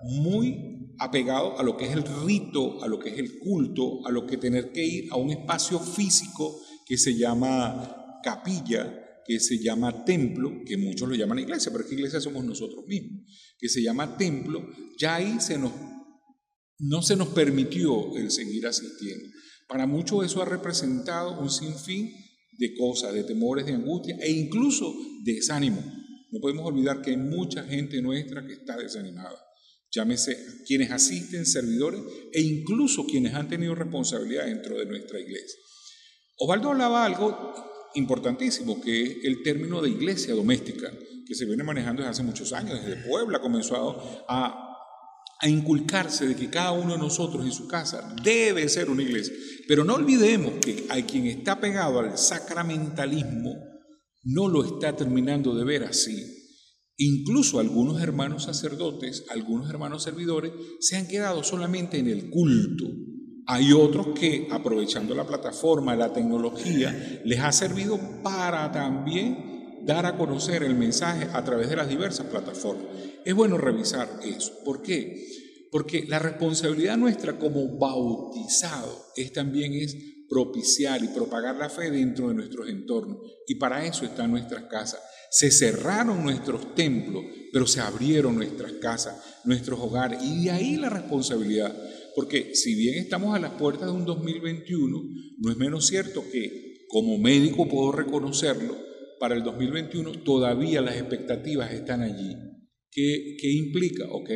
[0.01, 4.11] muy apegados a lo que es el rito, a lo que es el culto, a
[4.11, 9.57] lo que tener que ir a un espacio físico que se llama capilla, que se
[9.57, 13.23] llama templo, que muchos lo llaman iglesia, pero es que iglesia somos nosotros mismos,
[13.57, 14.67] que se llama templo,
[14.99, 15.71] ya ahí se nos
[16.77, 19.29] no se nos permitió el seguir asistiendo.
[19.67, 22.11] Para muchos eso ha representado un sinfín
[22.57, 25.81] de cosas, de temores, de angustia e incluso de desánimo.
[26.31, 29.41] No podemos olvidar que hay mucha gente nuestra que está desanimada.
[29.91, 32.01] Llámese quienes asisten, servidores
[32.33, 35.59] e incluso quienes han tenido responsabilidad dentro de nuestra iglesia.
[36.37, 40.91] Osvaldo hablaba algo importantísimo, que es el término de iglesia doméstica,
[41.25, 42.83] que se viene manejando desde hace muchos años.
[42.83, 44.65] Desde Puebla comenzó a
[45.39, 49.33] a inculcarse de que cada uno de nosotros en su casa debe ser una iglesia.
[49.67, 53.53] Pero no olvidemos que hay quien está pegado al sacramentalismo
[54.23, 56.34] no lo está terminando de ver así.
[56.97, 62.85] Incluso algunos hermanos sacerdotes, algunos hermanos servidores, se han quedado solamente en el culto.
[63.47, 70.17] Hay otros que, aprovechando la plataforma, la tecnología, les ha servido para también dar a
[70.17, 72.87] conocer el mensaje a través de las diversas plataformas.
[73.23, 74.53] Es bueno revisar eso.
[74.63, 75.27] ¿Por qué?
[75.71, 79.95] Porque la responsabilidad nuestra como bautizado es también es
[80.27, 83.17] propiciar y propagar la fe dentro de nuestros entornos.
[83.47, 85.01] Y para eso están nuestras casas.
[85.35, 90.23] Se cerraron nuestros templos, pero se abrieron nuestras casas, nuestros hogares.
[90.23, 91.75] Y de ahí la responsabilidad.
[92.15, 95.03] Porque si bien estamos a las puertas de un 2021,
[95.39, 98.77] no es menos cierto que como médico puedo reconocerlo,
[99.19, 102.33] para el 2021 todavía las expectativas están allí.
[102.89, 104.05] ¿Qué, implica?
[104.11, 104.29] Ok,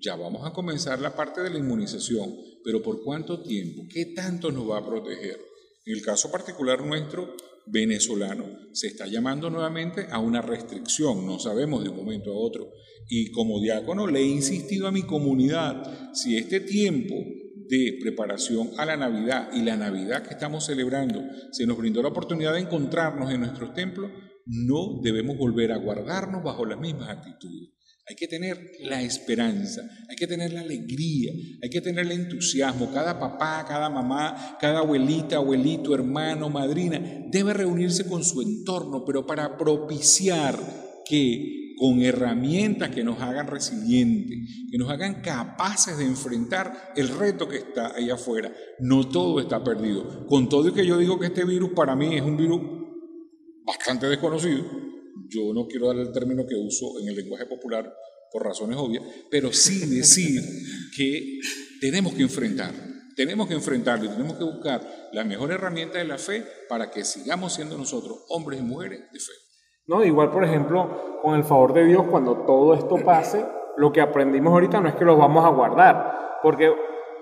[0.00, 3.82] ya vamos a comenzar la parte de la inmunización, pero ¿por cuánto tiempo?
[3.88, 5.38] ¿Qué tanto nos va a proteger?
[5.84, 7.32] En el caso particular nuestro,
[7.66, 12.70] venezolano, se está llamando nuevamente a una restricción, no sabemos de un momento a otro.
[13.08, 17.14] Y como diácono le he insistido a mi comunidad, si este tiempo
[17.68, 21.22] de preparación a la Navidad y la Navidad que estamos celebrando
[21.52, 24.10] se nos brindó la oportunidad de encontrarnos en nuestros templos,
[24.46, 27.70] no debemos volver a guardarnos bajo las mismas actitudes
[28.08, 32.90] hay que tener la esperanza, hay que tener la alegría, hay que tener el entusiasmo.
[32.92, 39.24] Cada papá, cada mamá, cada abuelita, abuelito, hermano, madrina, debe reunirse con su entorno, pero
[39.24, 40.58] para propiciar
[41.04, 44.38] que con herramientas que nos hagan resilientes,
[44.70, 48.52] que nos hagan capaces de enfrentar el reto que está ahí afuera.
[48.78, 50.26] No todo está perdido.
[50.26, 52.60] Con todo y que yo digo que este virus para mí es un virus
[53.64, 54.64] bastante desconocido,
[55.28, 57.92] yo no quiero dar el término que uso en el lenguaje popular
[58.30, 60.40] por razones obvias, pero sí decir
[60.96, 61.38] que
[61.80, 62.72] tenemos que enfrentar,
[63.14, 64.80] tenemos que enfrentarlo y tenemos que buscar
[65.12, 69.20] la mejor herramienta de la fe para que sigamos siendo nosotros hombres y mujeres de
[69.20, 69.32] fe.
[69.86, 73.44] No, igual, por ejemplo, con el favor de Dios, cuando todo esto pase,
[73.76, 76.72] lo que aprendimos ahorita no es que lo vamos a guardar, porque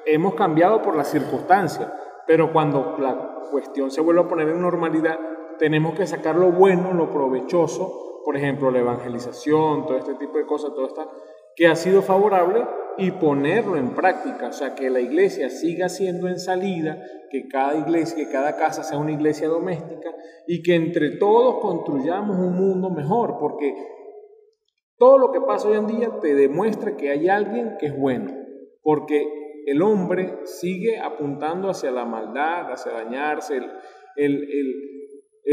[0.07, 1.91] hemos cambiado por las circunstancias,
[2.27, 5.19] pero cuando la cuestión se vuelve a poner en normalidad,
[5.61, 10.47] tenemos que sacar lo bueno, lo provechoso, por ejemplo, la evangelización, todo este tipo de
[10.47, 11.07] cosas, todo esto
[11.55, 12.65] que ha sido favorable
[12.97, 17.77] y ponerlo en práctica, o sea, que la iglesia siga siendo en salida, que cada
[17.77, 20.15] iglesia, que cada casa sea una iglesia doméstica
[20.47, 23.75] y que entre todos construyamos un mundo mejor, porque
[24.97, 28.33] todo lo que pasa hoy en día te demuestra que hay alguien que es bueno,
[28.83, 33.71] porque el hombre sigue apuntando hacia la maldad, hacia dañarse, el,
[34.17, 35.00] el el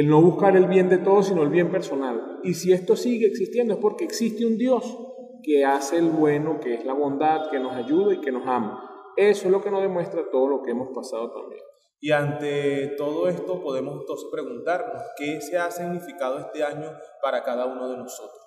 [0.04, 2.40] no buscar el bien de todos, sino el bien personal.
[2.44, 4.98] Y si esto sigue existiendo es porque existe un Dios
[5.44, 8.84] que hace el bueno, que es la bondad, que nos ayuda y que nos ama.
[9.16, 11.62] Eso es lo que nos demuestra todo lo que hemos pasado también.
[12.00, 16.92] Y ante todo esto podemos entonces preguntarnos, ¿qué se ha significado este año
[17.24, 18.47] para cada uno de nosotros?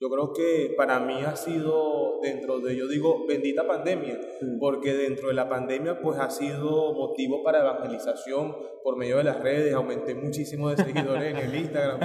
[0.00, 4.16] Yo creo que para mí ha sido dentro de, yo digo, bendita pandemia,
[4.60, 9.40] porque dentro de la pandemia pues ha sido motivo para evangelización por medio de las
[9.40, 11.98] redes, aumenté muchísimo de seguidores en el Instagram,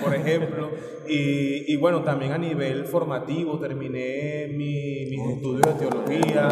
[0.00, 0.70] por, ejemplo,
[1.08, 6.48] y, y, bueno, también a nivel formativo terminé mi, mis estudios de teología,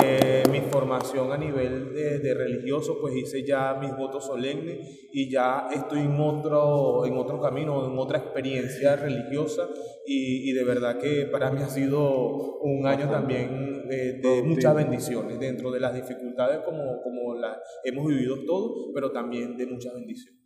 [0.00, 5.30] eh, mi formación a nivel de, de, religioso, pues hice ya mis votos solemnes y
[5.30, 9.68] ya estoy en otro, en otro camino, en otra experiencia religiosa
[10.06, 14.74] y, y, de verdad que para mí ha sido un año también de, de muchas
[14.74, 19.94] bendiciones dentro de las dificultades como, como las hemos vivido todos, pero también de muchas
[19.94, 20.38] bendiciones.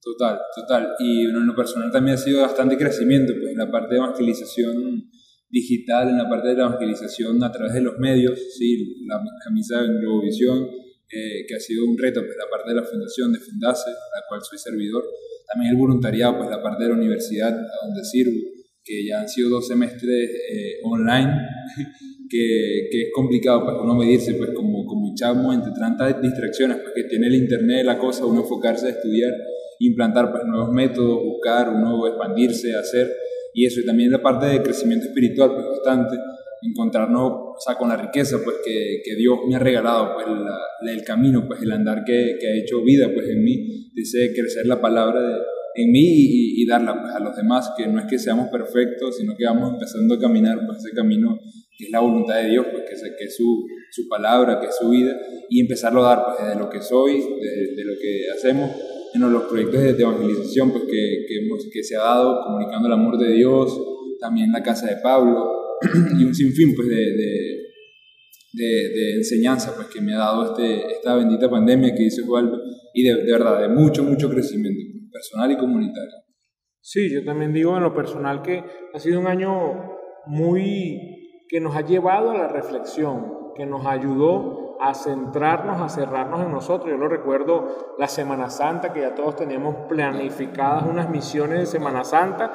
[0.00, 0.94] Total, total.
[0.98, 5.10] Y en lo personal también ha sido bastante crecimiento, pues en la parte de evangelización
[5.50, 9.82] digital, en la parte de la evangelización a través de los medios, sí, la camisa
[9.82, 10.68] de Globovisión,
[11.10, 14.22] eh, que ha sido un reto, pues la parte de la fundación de Fundase, la
[14.28, 15.04] cual soy servidor,
[15.46, 18.38] también el voluntariado, pues la parte de la universidad a donde sirvo,
[18.84, 21.32] que ya han sido dos semestres eh, online,
[22.28, 26.76] que, que, es complicado para pues, uno medirse, pues como, como chamo entre tantas distracciones,
[26.78, 29.32] pues que tiene el internet, la cosa, uno enfocarse a estudiar,
[29.78, 33.10] implantar pues nuevos métodos, buscar, uno expandirse, hacer,
[33.54, 36.16] y eso, y también la parte de crecimiento espiritual, pues bastante,
[36.62, 40.26] encontrarnos, o sea, con la riqueza, pues que, que Dios me ha regalado, pues
[40.82, 44.66] el camino, pues el andar que, que, ha hecho vida, pues en mí, dice crecer
[44.66, 45.34] la palabra de
[45.78, 49.36] en mí y, darla pues, a los demás, que no es que seamos perfectos, sino
[49.36, 51.38] que vamos empezando a caminar pues, ese camino
[51.76, 54.66] que es la voluntad de Dios, pues, que, es, que es su, su, palabra, que
[54.66, 55.16] es su vida,
[55.48, 58.70] y empezarlo a dar pues, desde lo que soy, de, lo que hacemos,
[59.14, 62.94] en los proyectos de evangelización pues, que, que, hemos, que se ha dado, comunicando el
[62.94, 63.80] amor de Dios,
[64.20, 65.76] también la casa de Pablo,
[66.18, 67.68] y un sinfín pues, de, de
[68.52, 72.50] de, enseñanza pues, que me ha dado este, esta bendita pandemia que dice Juan,
[72.94, 74.80] y de, de, verdad, de mucho, mucho crecimiento
[75.12, 76.14] personal y comunitario.
[76.80, 81.74] Sí, yo también digo en lo personal que ha sido un año muy que nos
[81.76, 86.90] ha llevado a la reflexión, que nos ayudó a centrarnos, a cerrarnos en nosotros.
[86.90, 92.04] Yo lo recuerdo la Semana Santa, que ya todos teníamos planificadas unas misiones de Semana
[92.04, 92.52] Santa.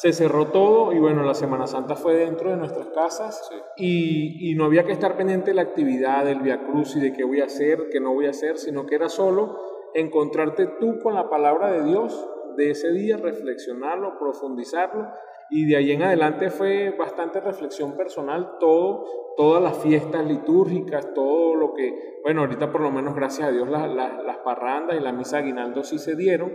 [0.00, 4.54] Se cerró todo y bueno, la Semana Santa fue dentro de nuestras casas y, y,
[4.54, 7.40] no había que estar pendiente de la actividad, del Via Cruz y de qué voy
[7.40, 9.58] a hacer, qué no voy a hacer, sino que era solo
[9.94, 15.08] encontrarte tú con la palabra de Dios de ese día, reflexionarlo, profundizarlo
[15.50, 19.04] y de ahí en adelante fue bastante reflexión personal, todo,
[19.36, 23.68] todas las fiestas litúrgicas, todo lo que, bueno, ahorita por lo menos gracias a Dios
[23.68, 26.52] las parrandas y la misa aguinaldo sí se dieron,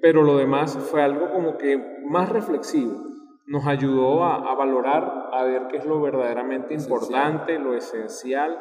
[0.00, 3.12] pero lo demás fue algo como que más reflexivo,
[3.46, 8.58] nos ayudó a, valorar, a ver qué es lo verdaderamente importante, lo esencial,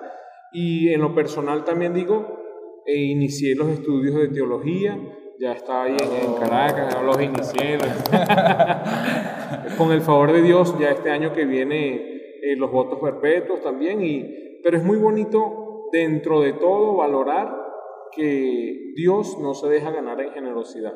[0.51, 2.39] y en lo personal también digo,
[2.85, 4.99] e inicié los estudios de teología,
[5.41, 7.79] ya estaba ahí en, Caracas, ya los inicié.
[9.77, 11.95] Con el favor de Dios, ya este año que viene
[12.43, 17.59] eh, los votos perpetuos también, y, pero es muy bonito dentro de todo valorar
[18.11, 20.93] que Dios no se deja ganar en generosidad.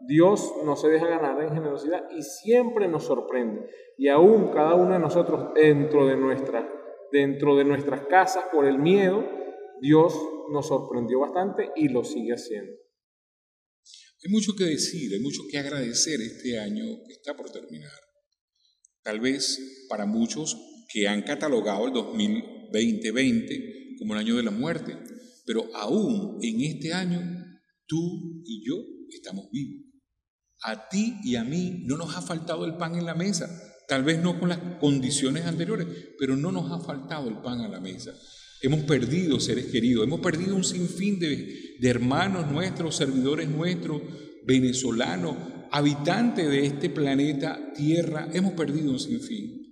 [0.00, 3.70] Dios no se deja ganar en generosidad y siempre nos sorprende.
[3.96, 6.68] Y aún cada uno de nosotros dentro de, nuestra,
[7.12, 9.22] dentro de nuestras casas por el miedo,
[9.80, 10.20] Dios
[10.50, 12.85] nos sorprendió bastante y lo sigue haciendo.
[14.26, 17.92] Hay mucho que decir, hay mucho que agradecer este año que está por terminar.
[19.04, 20.56] Tal vez para muchos
[20.92, 24.98] que han catalogado el 2020 como el año de la muerte,
[25.46, 27.20] pero aún en este año
[27.86, 28.74] tú y yo
[29.10, 29.84] estamos vivos.
[30.62, 33.48] A ti y a mí no nos ha faltado el pan en la mesa,
[33.86, 35.86] tal vez no con las condiciones anteriores,
[36.18, 38.12] pero no nos ha faltado el pan a la mesa.
[38.62, 44.00] Hemos perdido seres queridos, hemos perdido un sinfín de, de hermanos nuestros, servidores nuestros,
[44.46, 45.36] venezolanos,
[45.70, 49.66] habitantes de este planeta Tierra, hemos perdido un sinfín.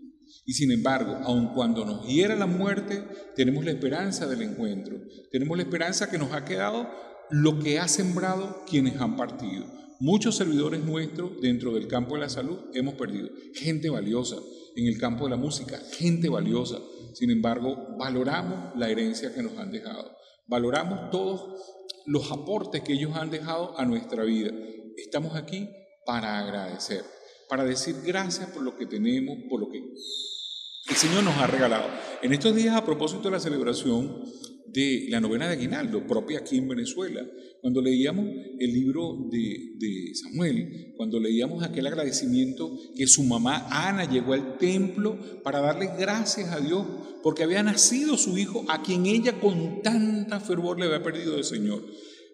[0.47, 3.03] Y sin embargo, aun cuando nos hiera la muerte,
[3.35, 6.91] tenemos la esperanza del encuentro, tenemos la esperanza que nos ha quedado
[7.31, 9.65] lo que ha sembrado quienes han partido.
[10.01, 13.31] Muchos servidores nuestros dentro del campo de la salud hemos perdido.
[13.55, 14.37] Gente valiosa
[14.77, 16.79] en el campo de la música, gente valiosa.
[17.15, 20.17] Sin embargo, valoramos la herencia que nos han dejado.
[20.47, 21.63] Valoramos todos
[22.07, 24.51] los aportes que ellos han dejado a nuestra vida.
[24.97, 25.69] Estamos aquí
[26.05, 27.05] para agradecer,
[27.49, 31.89] para decir gracias por lo que tenemos, por lo que el Señor nos ha regalado.
[32.23, 34.23] En estos días, a propósito de la celebración
[34.67, 37.25] de la novena de Aguinaldo, propia aquí en Venezuela,
[37.61, 38.27] cuando leíamos
[38.59, 45.19] el libro de, Samuel, cuando leíamos aquel agradecimiento que su mamá Ana llegó al templo
[45.43, 46.87] para darle gracias a Dios
[47.23, 51.45] porque había nacido su hijo a quien ella con tanta fervor le había perdido del
[51.45, 51.83] Señor.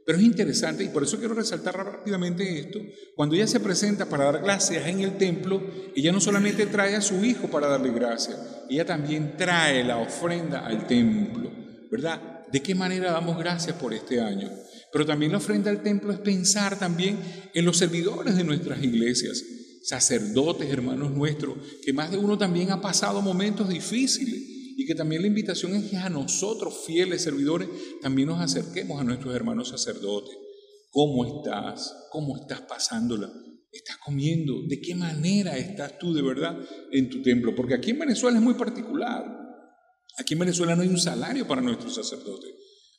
[0.04, 2.80] Pero es interesante y por eso quiero resaltar rápidamente esto.
[3.14, 5.62] Cuando ella se presenta para dar gracias en el templo,
[5.94, 8.36] ella no solamente trae a su hijo para darle gracias,
[8.68, 11.52] ella también trae la ofrenda al templo,
[11.90, 12.46] ¿verdad?
[12.52, 14.50] ¿De qué manera damos gracias por este año?
[14.92, 17.18] Pero también la ofrenda al templo es pensar también
[17.54, 19.42] en los servidores de nuestras iglesias,
[19.82, 24.34] sacerdotes, hermanos nuestros, que más de uno también ha pasado momentos difíciles
[24.76, 27.68] y que también la invitación es que a nosotros, fieles servidores,
[28.00, 30.36] también nos acerquemos a nuestros hermanos sacerdotes.
[30.90, 31.94] ¿Cómo estás?
[32.10, 33.30] ¿Cómo estás pasándola?
[33.70, 34.54] ¿Estás comiendo?
[34.68, 36.58] ¿De qué manera estás tú de verdad
[36.90, 37.54] en tu templo?
[37.54, 39.39] Porque aquí en Venezuela es muy particular.
[40.20, 42.50] Aquí en Venezuela no hay un salario para nuestros sacerdotes.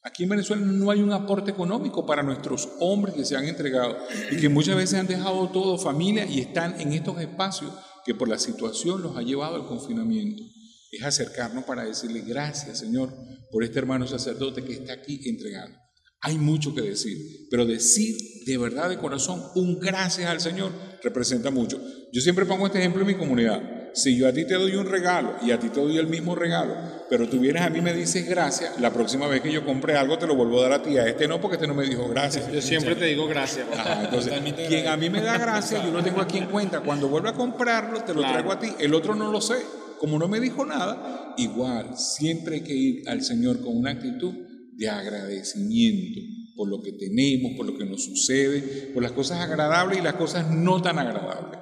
[0.03, 3.95] Aquí en Venezuela no hay un aporte económico para nuestros hombres que se han entregado
[4.31, 7.71] y que muchas veces han dejado todo, familia, y están en estos espacios
[8.03, 10.43] que por la situación los ha llevado al confinamiento
[10.91, 13.13] es acercarnos para decirle gracias, Señor,
[13.49, 15.77] por este hermano sacerdote que está aquí entregando.
[16.19, 17.17] Hay mucho que decir,
[17.49, 21.81] pero decir de verdad de corazón un gracias al Señor representa mucho.
[22.11, 23.89] Yo siempre pongo este ejemplo en mi comunidad.
[23.93, 26.35] Si yo a ti te doy un regalo y a ti te doy el mismo
[26.35, 26.75] regalo,
[27.11, 29.97] pero tú vienes a mí y me dices gracias, la próxima vez que yo compre
[29.97, 30.97] algo te lo vuelvo a dar a ti.
[30.97, 32.49] A este no, porque este no me dijo gracias.
[32.49, 33.67] Yo siempre te digo gracias.
[34.01, 34.33] entonces,
[34.69, 36.79] quien a mí me da gracias, yo lo tengo aquí en cuenta.
[36.79, 38.69] Cuando vuelva a comprarlo, te lo traigo a ti.
[38.79, 39.57] El otro no lo sé.
[39.99, 44.33] Como no me dijo nada, igual, siempre hay que ir al Señor con una actitud
[44.77, 46.21] de agradecimiento
[46.55, 48.61] por lo que tenemos, por lo que nos sucede,
[48.93, 51.59] por las cosas agradables y las cosas no tan agradables.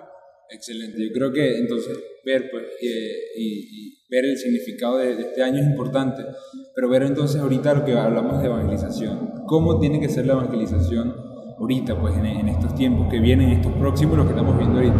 [0.51, 0.97] Excelente.
[1.03, 6.23] Yo creo que entonces ver pues, y, ver el significado de, este año es importante,
[6.73, 9.43] pero ver entonces ahorita lo que hablamos de evangelización.
[9.45, 11.15] ¿Cómo tiene que ser la evangelización
[11.59, 14.95] ahorita, pues en, estos tiempos que vienen, estos próximos, lo que estamos viendo ahorita?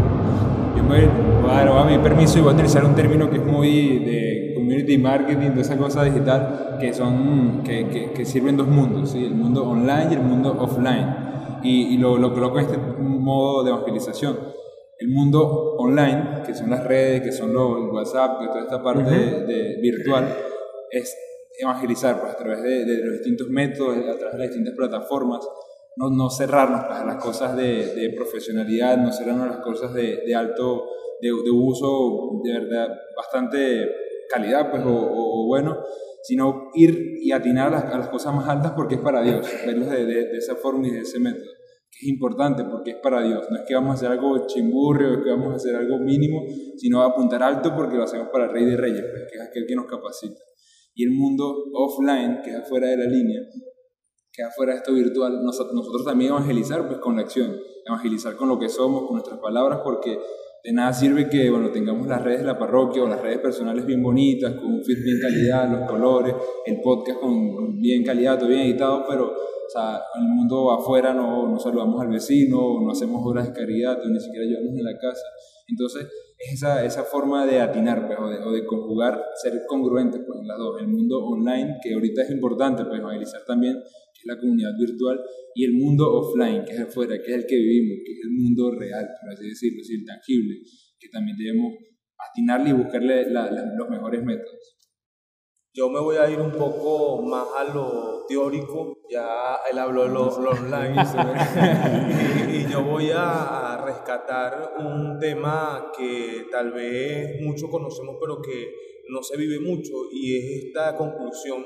[0.78, 3.46] yo me voy a, dar, mi permiso y voy a utilizar un término que es
[3.46, 9.16] muy de community marketing, de esa cosa digital, que, son, que, que, sirven dos mundos,
[9.16, 11.28] el mundo online y el mundo offline.
[11.64, 14.38] Y, y lo, lo coloco en este modo de evangelización.
[15.10, 19.10] Mundo online, que son las redes, que son los, el WhatsApp, que toda esta parte
[19.12, 20.28] de, virtual,
[20.92, 21.16] es
[21.58, 25.48] evangelizar pues, a través de, de, los distintos métodos, a través de las distintas plataformas,
[25.98, 30.24] no, no cerrarnos a las cosas de, de, profesionalidad, no cerrarnos a las cosas de,
[30.26, 30.86] de alto,
[31.22, 33.92] de, de, uso de verdad bastante
[34.30, 35.80] calidad, pues, o, o, bueno,
[36.24, 39.46] sino ir y atinar a las, a las, cosas más altas porque es para Dios,
[39.66, 41.59] verlos de, de, esa forma y de ese método.
[41.92, 45.14] Que es importante porque es para Dios, no es que vamos a hacer algo chimburrio,
[45.14, 46.44] es que vamos a hacer algo mínimo,
[46.78, 49.44] sino a apuntar alto porque lo hacemos para el Rey de Reyes, pues, que es
[49.44, 50.40] aquel que nos capacita.
[50.94, 53.42] Y el mundo offline, que es afuera de la línea,
[54.32, 58.60] que afuera de esto virtual, nosotros también evangelizar pues con la acción, evangelizar con lo
[58.60, 60.20] que somos, con nuestras palabras, porque
[60.64, 63.86] de nada sirve que bueno, tengamos las redes de la parroquia o las redes personales
[63.86, 66.36] bien bonitas, con un feed bien calidad, los colores,
[66.66, 69.34] el podcast con bien calidad, todo bien editado, pero
[69.70, 74.00] o sea, el mundo afuera no, no saludamos al vecino, no hacemos obras de caridad,
[74.04, 75.26] ni siquiera llevamos en la casa.
[75.68, 76.08] Entonces,
[76.40, 80.82] esa, esa forma de atinar pues, o, de, o, conjugar, ser congruente pues, las dos.
[80.82, 83.80] El mundo online, que ahorita es importante, pues evangelizar también,
[84.20, 85.20] que es la comunidad virtual,
[85.56, 88.32] y el mundo offline, que es afuera, que es el que vivimos, que es el
[88.32, 90.56] mundo real, por así decirlo, es intangible,
[91.00, 91.74] que también debemos
[92.18, 94.78] atinarle y buscarle los mejores métodos.
[95.74, 100.10] Yo me voy a ir un poco más a lo teórico, ya él habló de
[100.10, 100.96] lo, online,
[102.52, 108.72] y, yo voy a, rescatar un tema que tal vez muchos conocemos pero que
[109.10, 111.66] no se vive mucho y es esta conclusión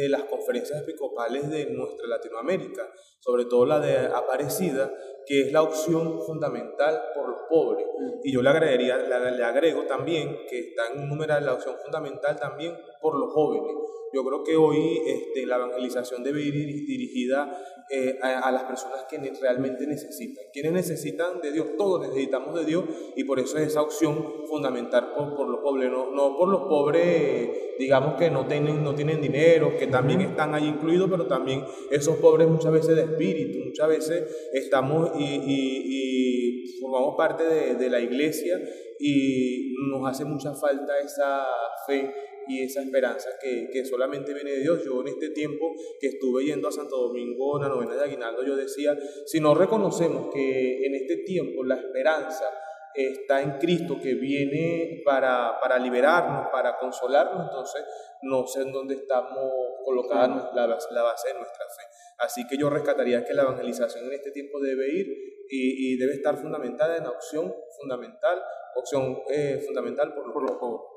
[0.00, 4.92] de las conferencias episcopales de nuestra Latinoamérica, sobre todo la de Aparecida,
[5.26, 7.86] que es la opción fundamental por los pobres.
[8.22, 12.36] Y yo le, agregaría, le, agrego también que está en un numeral la opción fundamental
[12.38, 13.74] también por los jóvenes.
[14.12, 17.50] Yo creo que hoy este, la evangelización debe ir dirigida
[17.88, 20.46] eh, a, las personas que realmente necesitan.
[20.52, 22.84] Quienes necesitan de Dios, todos necesitamos de Dios
[23.14, 27.76] y por eso es esa opción fundamental por, los pobres, no, no, por los pobres,
[27.78, 32.16] digamos que no tienen, no tienen dinero, que también están ahí incluidos, pero también esos
[32.16, 38.60] pobres muchas veces de espíritu, muchas veces estamos y, formamos parte de, de la iglesia
[38.98, 41.46] y nos hace mucha falta esa
[41.86, 42.12] fe
[42.48, 44.84] y esa esperanza que, que, solamente viene de Dios.
[44.84, 48.56] Yo en este tiempo que estuve yendo a Santo Domingo, la novena de Aguinaldo, yo
[48.56, 52.50] decía, si no reconocemos que en este tiempo la esperanza
[52.96, 57.84] está en Cristo, que viene para, para liberarnos, para consolarnos, entonces
[58.22, 59.52] no sé en dónde estamos
[59.84, 61.82] colocadas la, la base de nuestra fe.
[62.18, 65.06] Así que yo rescataría que la evangelización en este tiempo debe ir
[65.50, 68.42] y, y debe estar fundamentada en la opción fundamental,
[68.74, 70.95] opción eh, fundamental por, por los jóvenes.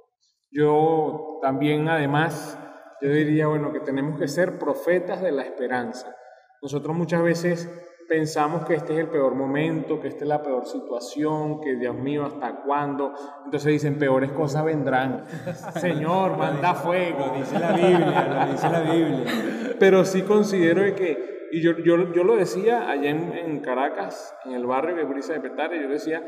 [0.52, 2.58] Yo también, además,
[3.02, 6.16] yo diría, bueno, que tenemos que ser profetas de la esperanza.
[6.62, 7.70] Nosotros muchas veces
[8.10, 11.96] pensamos que este es el peor momento, que esta es la peor situación, que Dios
[11.96, 13.14] mío, ¿hasta cuándo?
[13.46, 15.26] Entonces dicen, peores cosas vendrán.
[15.80, 17.28] Señor, manda fuego.
[17.28, 19.76] Lo dice la Biblia, lo dice la Biblia.
[19.80, 24.54] Pero sí considero que, y yo, yo, yo lo decía allá en, en, Caracas, en
[24.54, 26.26] el barrio de Brisa de Petare, yo decía,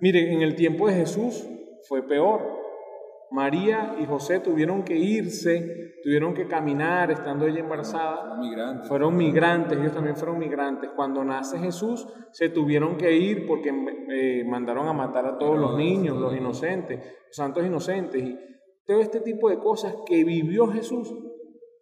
[0.00, 1.48] miren, en el tiempo de Jesús
[1.88, 2.71] fue peor.
[3.32, 8.20] María y José tuvieron que irse, tuvieron que caminar estando ella embarazada.
[8.20, 8.88] Fueron migrantes.
[8.88, 10.90] Fueron migrantes, ellos también fueron migrantes.
[10.94, 13.70] Cuando nace Jesús, se tuvieron que ir porque
[14.10, 18.22] eh, mandaron a matar a todos los niños, los inocentes, los santos inocentes.
[18.22, 18.38] Y
[18.86, 21.10] todo este tipo de cosas que vivió Jesús,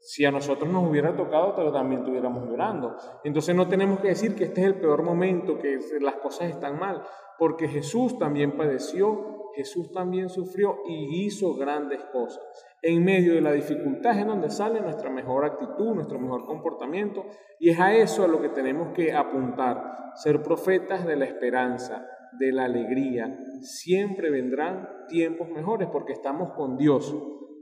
[0.01, 2.97] si a nosotros nos hubiera tocado, pero también estuviéramos llorando.
[3.25, 6.79] Entonces no tenemos que decir que este es el peor momento, que las cosas están
[6.79, 7.03] mal,
[7.39, 12.43] porque Jesús también padeció Jesús también sufrió y hizo grandes cosas.
[12.83, 17.27] En medio de la dificultad es en donde sale nuestra mejor actitud, nuestro mejor comportamiento,
[17.59, 22.07] y es a eso a lo que tenemos que apuntar, ser profetas de la esperanza,
[22.39, 23.39] de la alegría.
[23.61, 27.15] Siempre vendrán tiempos mejores porque estamos con Dios,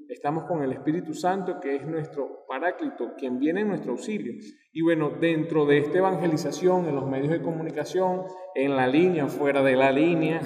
[0.08, 4.32] estamos con el Espíritu Santo que es nuestro paráclito, quien viene en nuestro auxilio.
[4.72, 9.62] Y bueno, dentro de esta evangelización, en los medios de comunicación, en la línea, fuera
[9.62, 10.40] de la línea,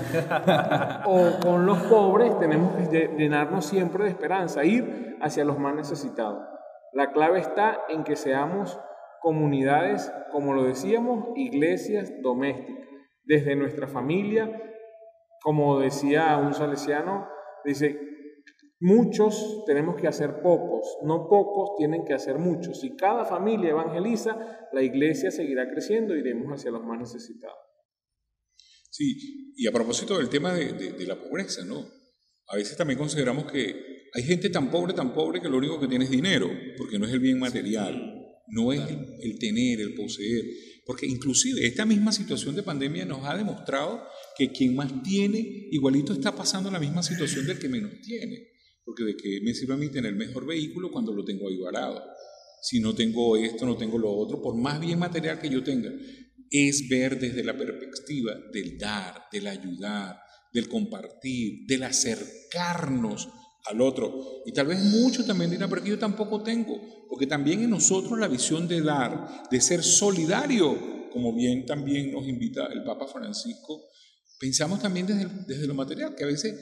[1.07, 6.43] o con los pobres, tenemos que llenarnos siempre de esperanza, ir hacia los más necesitados.
[6.93, 8.79] La clave está en que seamos
[9.21, 12.89] comunidades, como lo decíamos, iglesias domésticas,
[13.25, 14.51] desde nuestra familia,
[15.43, 17.29] como decía un salesiano,
[17.65, 18.12] dice,
[18.85, 22.81] Muchos tenemos que hacer pocos, no pocos tienen que hacer muchos.
[22.81, 24.37] Si cada familia evangeliza,
[24.73, 27.59] la iglesia seguirá creciendo y iremos hacia los más necesitados.
[28.91, 31.87] Sí, y a propósito del tema de, la pobreza, ¿no?
[32.49, 35.87] A veces también consideramos que hay gente tan pobre, tan pobre que lo único que
[35.87, 37.95] tiene es dinero, porque no es el bien material,
[38.49, 40.43] no es el tener, el poseer.
[40.85, 44.03] Porque inclusive esta misma situación de pandemia nos ha demostrado
[44.37, 48.52] que quien más tiene, igualito está pasando la misma situación del que menos tiene.
[48.85, 52.03] Porque de qué me sirve a mí tener mejor vehículo cuando lo tengo ahí varado.
[52.63, 55.91] Si no tengo esto, no tengo lo otro, por más bien material que yo tenga,
[56.51, 60.21] es ver desde la perspectiva del dar, del ayudar,
[60.53, 63.29] del compartir, del acercarnos
[63.65, 64.43] al otro.
[64.45, 66.79] Y tal vez muchos también dirán, pero yo tampoco tengo,
[67.09, 72.27] porque también en nosotros la visión de dar, de ser solidario, como bien también nos
[72.29, 73.83] invita el Papa Francisco,
[74.39, 76.55] pensamos también desde, desde lo material, que a veces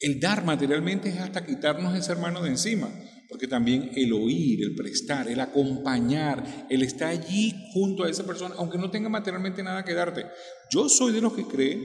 [0.00, 2.88] el dar materialmente es hasta quitarnos ese hermano de encima,
[3.28, 8.54] porque también el oír, el prestar, el acompañar, el estar allí junto a esa persona,
[8.58, 10.24] aunque no tenga materialmente nada que darte.
[10.70, 11.84] Yo soy de los que creen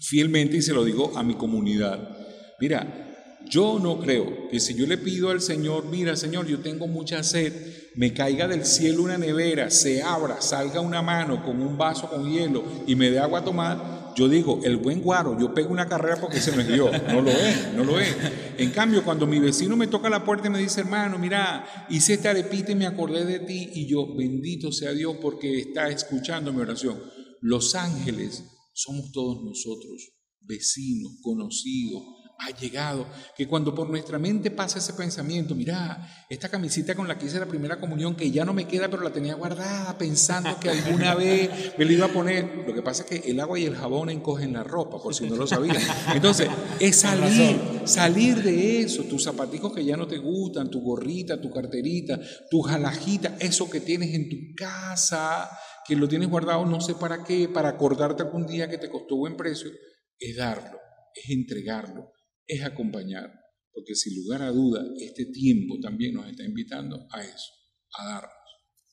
[0.00, 2.16] fielmente, y se lo digo a mi comunidad,
[2.60, 3.08] mira,
[3.48, 7.22] Yo no creo que si yo le pido al Señor, mira Señor, yo tengo mucha
[7.22, 7.52] sed,
[7.96, 12.30] me caiga del cielo una nevera, se abra, salga una mano con un vaso con
[12.30, 15.86] hielo y me dé agua a tomar, yo digo, el buen guaro, yo pego una
[15.86, 16.90] carrera porque se me dio.
[17.08, 18.14] No lo es, no lo es.
[18.58, 22.14] En cambio, cuando mi vecino me toca la puerta y me dice, hermano, mira, hice
[22.14, 26.52] esta arepita y me acordé de ti, y yo, bendito sea Dios porque está escuchando
[26.52, 26.98] mi oración.
[27.40, 32.02] Los ángeles somos todos nosotros, vecinos, conocidos,
[32.44, 37.16] ha llegado, que cuando por nuestra mente pasa ese pensamiento, mira, esta camisita con la
[37.16, 40.58] que hice la primera comunión, que ya no me queda, pero la tenía guardada, pensando
[40.58, 42.64] que alguna vez me la iba a poner.
[42.66, 45.28] Lo que pasa es que el agua y el jabón encogen la ropa, por si
[45.28, 45.76] no lo sabían.
[46.14, 46.48] Entonces,
[46.80, 51.50] es salir, salir de eso, tus zapaticos que ya no te gustan, tu gorrita, tu
[51.50, 52.18] carterita,
[52.50, 55.48] tu jalajita, eso que tienes en tu casa,
[55.86, 59.16] que lo tienes guardado no sé para qué, para acordarte algún día que te costó
[59.16, 59.70] buen precio,
[60.18, 60.78] es darlo,
[61.14, 62.12] es entregarlo
[62.52, 63.32] es acompañar,
[63.72, 67.52] porque sin lugar a duda este tiempo también nos está invitando a eso,
[67.98, 68.32] a darnos.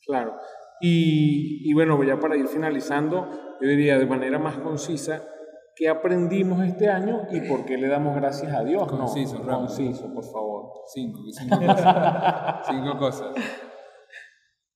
[0.06, 0.36] Claro.
[0.82, 3.30] Y, y bueno, ya para ir finalizando,
[3.62, 5.28] yo diría de manera más concisa,
[5.76, 8.88] ¿qué aprendimos este año y por qué le damos gracias a Dios?
[8.88, 10.72] Conciso, no, conciso, por favor.
[10.94, 12.68] Cinco, cinco cosas.
[12.70, 13.36] cinco cosas.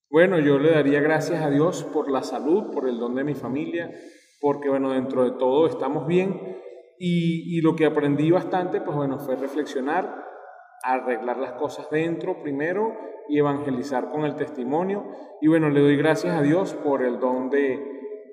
[0.09, 3.33] Bueno, yo le daría gracias a Dios por la salud, por el don de mi
[3.33, 3.91] familia,
[4.39, 6.61] porque bueno, dentro de todo estamos bien
[6.99, 10.23] y, lo que aprendí bastante, pues bueno, fue reflexionar,
[10.83, 12.93] arreglar las cosas dentro primero
[13.29, 15.05] y evangelizar con el testimonio.
[15.41, 17.79] Y bueno, le doy gracias a Dios por el don de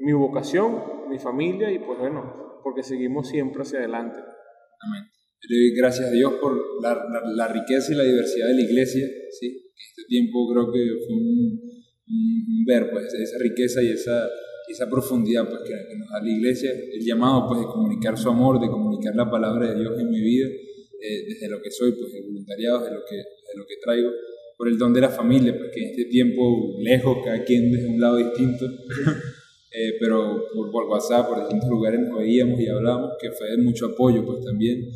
[0.01, 4.19] mi vocación, mi familia y pues bueno, porque seguimos siempre hacia adelante.
[4.19, 5.11] Amén.
[5.49, 6.53] Le doy gracias a Dios por
[6.83, 9.73] la, riqueza y la diversidad de la iglesia, ¿sí?
[9.75, 14.29] Este tiempo creo que fue un, ver pues, esa riqueza y esa
[14.71, 18.61] esa profundidad pues, que, nos da la iglesia, el llamado pues, de comunicar su amor,
[18.61, 22.13] de comunicar la palabra de Dios en mi vida, eh, desde lo que soy, pues,
[22.25, 24.11] voluntariado, de lo, que, de lo que traigo,
[24.57, 27.89] por el don de la familia, pues que en este tiempo lejos, cada quien desde
[27.89, 28.67] un lado distinto,
[29.73, 33.57] eh, pero por, por, WhatsApp, por distintos lugares nos veíamos y hablábamos, que fue de
[33.57, 34.91] mucho apoyo, pues también.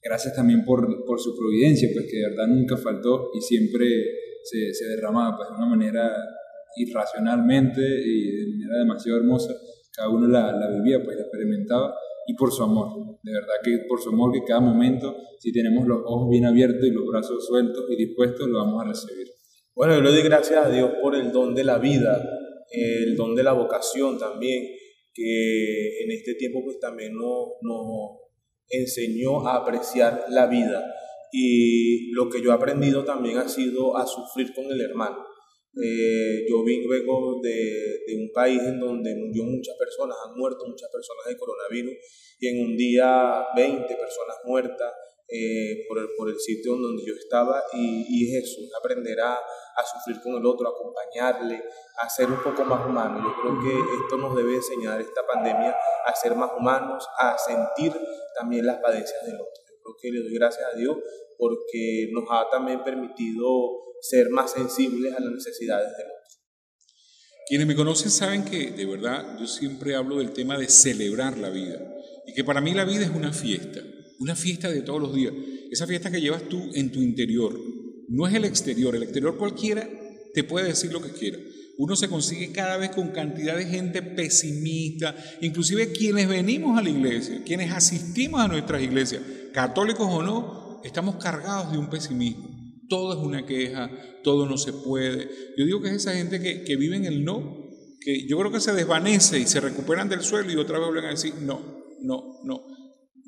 [0.00, 3.86] Gracias también por, por su providencia, pues que de verdad nunca faltó y siempre
[4.44, 6.12] se, se derramaba pues, de una manera
[6.78, 9.54] irracionalmente y de manera demasiado hermosa,
[9.92, 11.94] cada uno la, la, vivía, pues la experimentaba,
[12.26, 15.86] y por su amor, de verdad que por su amor que cada momento, si tenemos
[15.86, 19.26] los ojos bien abiertos y los brazos sueltos y dispuestos, lo vamos a recibir.
[19.74, 22.22] Bueno, yo le doy gracias a Dios por el don de la vida,
[22.70, 24.64] el don de la vocación también,
[25.14, 28.18] que en este tiempo pues también nos, nos
[28.68, 30.84] enseñó a apreciar la vida.
[31.32, 35.28] Y lo que yo he aprendido también ha sido a sufrir con el hermano
[35.76, 40.90] eh, yo vengo de, de, un país en donde murió muchas personas, han muerto muchas
[40.90, 41.94] personas de coronavirus
[42.40, 44.92] y en un día 20 personas muertas
[45.30, 49.38] eh, por, el, por el sitio donde yo estaba y, y es eso, aprender a,
[49.84, 51.62] sufrir con el otro, a acompañarle,
[52.02, 53.20] a ser un poco más humano.
[53.22, 57.92] Yo creo que esto nos debe enseñar esta pandemia a ser más humanos, a sentir
[58.34, 59.67] también las padecias del otro.
[59.88, 60.96] Creo que le doy gracias a Dios
[61.38, 63.46] porque nos ha también permitido
[64.00, 66.18] ser más sensibles a las necesidades del otro.
[67.46, 71.48] Quienes me conocen saben que de verdad yo siempre hablo del tema de celebrar la
[71.48, 71.80] vida
[72.26, 73.80] y que para mí la vida es una fiesta,
[74.18, 75.32] una fiesta de todos los días,
[75.70, 77.58] esa fiesta que llevas tú en tu interior,
[78.08, 79.88] no es el exterior, el exterior cualquiera
[80.34, 81.38] te puede decir lo que quiera.
[81.78, 86.90] Uno se consigue cada vez con cantidad de gente pesimista, inclusive quienes venimos a la
[86.90, 89.22] iglesia, quienes asistimos a nuestras iglesias,
[89.52, 92.48] católicos o no, estamos cargados de un pesimismo.
[92.88, 93.88] Todo es una queja,
[94.24, 95.28] todo no se puede.
[95.56, 97.68] Yo digo que es esa gente que, que vive en el no,
[98.00, 101.04] que yo creo que se desvanece y se recuperan del suelo y otra vez vuelven
[101.04, 101.60] a decir, no,
[102.00, 102.60] no, no.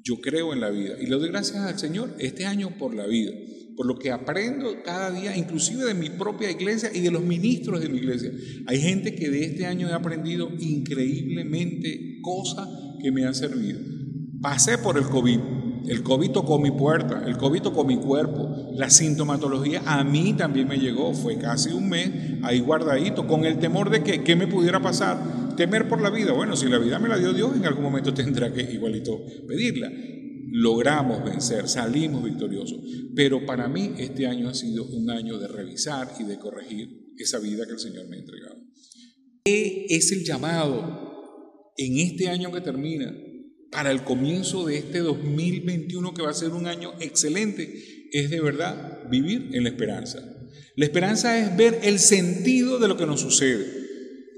[0.02, 3.06] Yo creo en la vida y le doy gracias al Señor este año por la
[3.06, 3.30] vida,
[3.76, 7.80] por lo que aprendo cada día, inclusive de mi propia iglesia y de los ministros
[7.80, 8.30] de mi iglesia.
[8.66, 12.68] Hay gente que de este año he aprendido increíblemente cosas
[13.02, 13.80] que me han servido.
[14.40, 15.38] Pasé por el COVID,
[15.88, 18.72] el COVID tocó mi puerta, el COVID tocó mi cuerpo.
[18.74, 22.10] La sintomatología a mí también me llegó, fue casi un mes
[22.42, 25.56] ahí guardadito, con el temor de que qué me pudiera pasar.
[25.56, 26.32] Temer por la vida.
[26.32, 29.90] Bueno, si la vida me la dio Dios, en algún momento tendrá que igualito pedirla.
[30.50, 32.80] Logramos vencer, salimos victoriosos.
[33.14, 37.38] Pero para mí este año ha sido un año de revisar y de corregir esa
[37.38, 38.56] vida que el Señor me ha entregado.
[39.44, 43.12] ¿Qué es el llamado en este año que termina?
[43.70, 48.40] para el comienzo de este 2021 que va a ser un año excelente es de
[48.40, 50.18] verdad vivir en la esperanza.
[50.76, 53.79] La esperanza es ver el sentido de lo que nos sucede.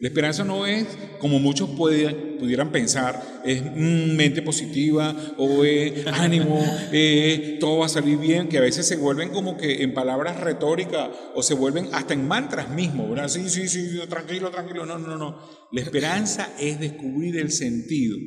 [0.03, 0.85] La esperanza no es,
[1.21, 6.61] como muchos pudieran pensar, es mm, mente positiva o es ánimo,
[6.93, 10.41] eh, todo va a salir bien, que a veces se vuelven como que en palabras
[10.41, 13.29] retóricas o se vuelven hasta en mantras mismos, ¿verdad?
[13.29, 14.85] Sí, sí, sí, tranquilo, tranquilo.
[14.85, 15.39] No, no, no.
[15.71, 18.19] La esperanza es descubrir el sentido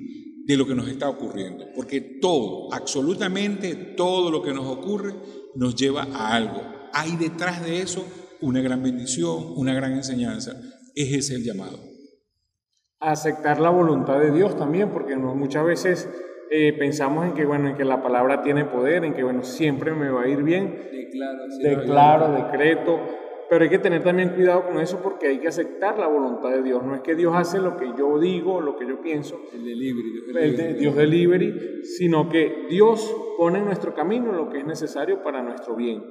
[0.45, 5.13] de lo que nos está ocurriendo, porque todo, absolutamente todo lo que nos ocurre
[5.55, 6.63] nos lleva a algo.
[6.93, 8.05] Hay detrás de eso
[8.39, 10.53] una gran bendición, una gran enseñanza.
[10.95, 11.77] Ese es el llamado.
[13.01, 16.09] aceptar la voluntad de Dios también, porque muchas veces
[16.49, 19.91] eh, pensamos en que, bueno, en que la palabra tiene poder, en que, bueno, siempre
[19.91, 20.89] me va a ir bien.
[20.91, 22.99] Declaro, declaro, decreto.
[23.47, 26.63] Pero hay que tener también cuidado con eso porque hay que aceptar la voluntad de
[26.63, 26.83] Dios.
[26.83, 29.39] No es que Dios hace lo que yo digo, lo que yo pienso.
[29.53, 30.23] El delivery.
[30.35, 35.43] El Dios delivery, sino que Dios pone en nuestro camino lo que es necesario para
[35.43, 36.01] nuestro bien.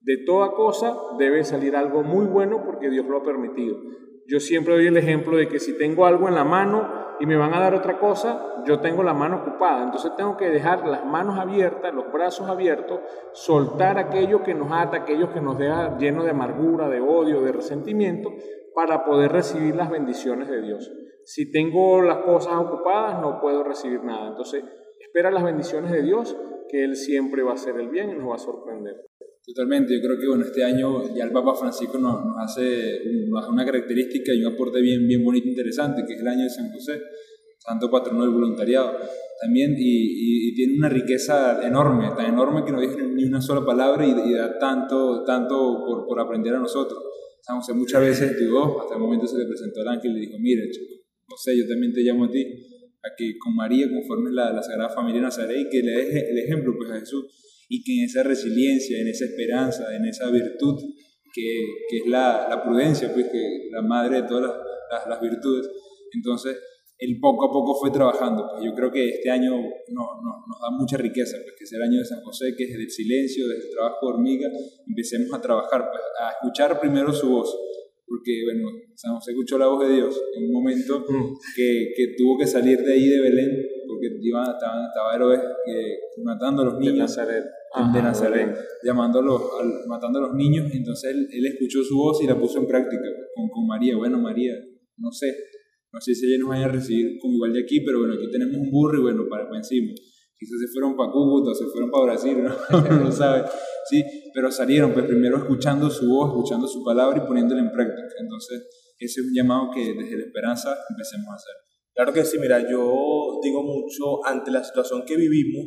[0.00, 3.78] De toda cosa debe salir algo muy bueno porque Dios lo ha permitido.
[4.26, 7.36] Yo siempre doy el ejemplo de que si tengo algo en la mano y me
[7.36, 9.82] van a dar otra cosa, yo tengo la mano ocupada.
[9.82, 13.00] Entonces tengo que dejar las manos abiertas, los brazos abiertos,
[13.32, 17.52] soltar aquello que nos ata, aquello que nos deja lleno de amargura, de odio, de
[17.52, 18.30] resentimiento,
[18.74, 20.90] para poder recibir las bendiciones de Dios.
[21.24, 24.28] Si tengo las cosas ocupadas, no puedo recibir nada.
[24.28, 24.64] Entonces,
[25.00, 26.36] espera las bendiciones de Dios,
[26.68, 28.96] que Él siempre va a hacer el bien y nos va a sorprender.
[29.44, 33.02] Totalmente, yo creo que bueno, este año ya el Papa Francisco nos, hace
[33.50, 36.70] una característica y un aporte bien, bien bonito, interesante, que es el año de San
[36.70, 37.00] José,
[37.58, 38.92] santo patrono del voluntariado.
[39.40, 44.06] También, y, tiene una riqueza enorme, tan enorme que no dice ni una sola palabra
[44.06, 47.02] y, da tanto, tanto por, por, aprender a nosotros.
[47.40, 50.20] San José muchas veces dudó, hasta el momento se le presentó al ángel y le
[50.20, 50.70] dijo, mire,
[51.26, 52.46] José, yo también te llamo a ti,
[53.02, 56.30] a que con María conformes la, la Sagrada Familia de Nazaret y que le deje
[56.30, 57.26] el ejemplo pues, a Jesús
[57.72, 60.78] y que en esa resiliencia, en esa esperanza, en esa virtud
[61.32, 64.52] que, que es la, la, prudencia, pues que la madre de todas
[64.90, 65.70] las, las, virtudes,
[66.12, 66.58] entonces
[66.98, 68.46] él poco a poco fue trabajando.
[68.52, 71.72] Pues yo creo que este año no, no, nos da mucha riqueza, pues que es
[71.72, 74.50] el año de San José, que es el silencio, del trabajo de hormiga,
[74.86, 77.56] empecemos a trabajar, pues, a escuchar primero su voz,
[78.06, 81.38] porque bueno, San José escuchó la voz de Dios en un momento mm.
[81.56, 86.22] que, que tuvo que salir de ahí de Belén, porque iba, estaba, estaba Herodes que,
[86.22, 86.96] matando a los niños.
[86.96, 87.44] De Nazaret
[87.92, 89.42] de Nazaret, llamándolos,
[89.88, 90.70] matando a los niños.
[90.72, 93.02] Entonces él, él, escuchó su voz y la puso en práctica
[93.34, 93.96] con, con María.
[93.96, 94.54] Bueno, María,
[94.98, 95.34] no sé,
[95.92, 98.30] no sé si ella nos vaya a recibir como igual de aquí, pero bueno, aquí
[98.30, 99.92] tenemos un burro y bueno, para, encima.
[100.38, 102.50] Quizás se fueron para Cúcuta, se fueron para Brasil, ¿no?
[103.04, 103.44] no sabe.
[103.88, 104.02] Sí,
[104.34, 108.08] pero salieron, pues primero escuchando su voz, escuchando su palabra y poniéndola en práctica.
[108.18, 108.68] Entonces,
[108.98, 111.54] ese es un llamado que desde la esperanza empecemos a hacer.
[111.94, 115.66] Claro que sí, mira, yo digo mucho ante la situación que vivimos,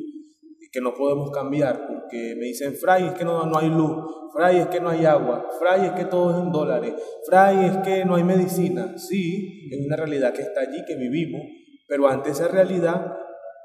[0.76, 3.96] que no podemos cambiar, porque me dicen, Fray, es que no, no hay luz,
[4.34, 6.94] Fray, es que no hay agua, Fray, es que todo es en dólares,
[7.26, 8.98] Fray, es que no hay medicina.
[8.98, 11.42] Sí, es una realidad que está allí, que vivimos,
[11.88, 13.10] pero ante esa realidad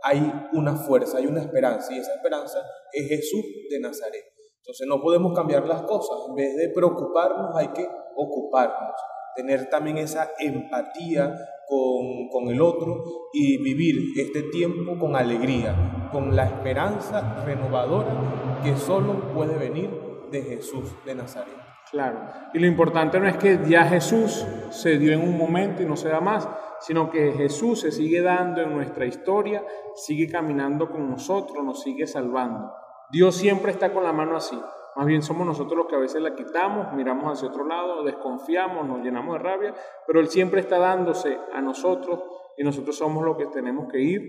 [0.04, 4.26] hay una fuerza, hay una esperanza, y esa esperanza es Jesús de Nazaret.
[4.58, 8.94] Entonces no podemos cambiar las cosas, en vez de preocuparnos hay que ocuparnos,
[9.34, 11.34] tener también esa empatía
[11.68, 18.76] con, con, el otro y vivir este tiempo con alegría, con la esperanza renovadora que
[18.76, 19.90] solo puede venir
[20.30, 21.54] de Jesús de Nazaret.
[21.90, 22.20] Claro,
[22.54, 25.96] y lo importante no es que ya Jesús se dio en un momento y no
[25.96, 26.48] se da más,
[26.80, 29.64] sino que Jesús se sigue dando en nuestra historia,
[29.96, 32.72] sigue caminando con nosotros, nos sigue salvando.
[33.10, 34.58] Dios siempre está con la mano así.
[34.96, 38.86] Más bien somos nosotros los que a veces la quitamos, miramos hacia otro lado, desconfiamos,
[38.86, 39.74] nos llenamos de rabia,
[40.06, 42.20] pero Él siempre está dándose a nosotros
[42.56, 44.22] y nosotros somos los que tenemos que ir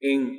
[0.00, 0.36] en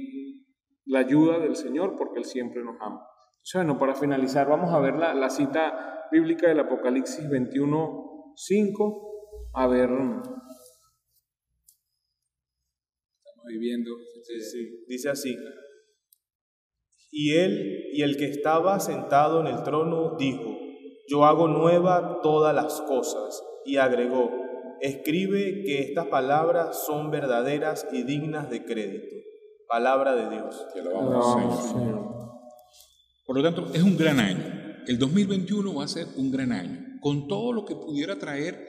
[0.86, 3.06] la ayuda del Señor porque Él siempre nos ama.
[3.38, 9.10] Entonces, bueno, para finalizar vamos a ver la, la cita bíblica del Apocalipsis 21, 5.
[9.54, 9.90] A ver.
[9.90, 10.26] Estamos
[13.48, 13.92] viviendo.
[14.24, 15.36] Sí, dice así.
[17.12, 20.57] Y él y el que estaba sentado en el trono dijo,
[21.07, 23.43] yo hago nueva todas las cosas.
[23.66, 24.32] Y agregó,
[24.82, 29.16] escribe que estas palabras son verdaderas y dignas de crédito.
[29.68, 30.68] Palabra de Dios.
[33.26, 34.60] Por lo tanto, es un gran año.
[34.88, 38.68] El 2021 va a ser un gran año, con todo lo que pudiera traer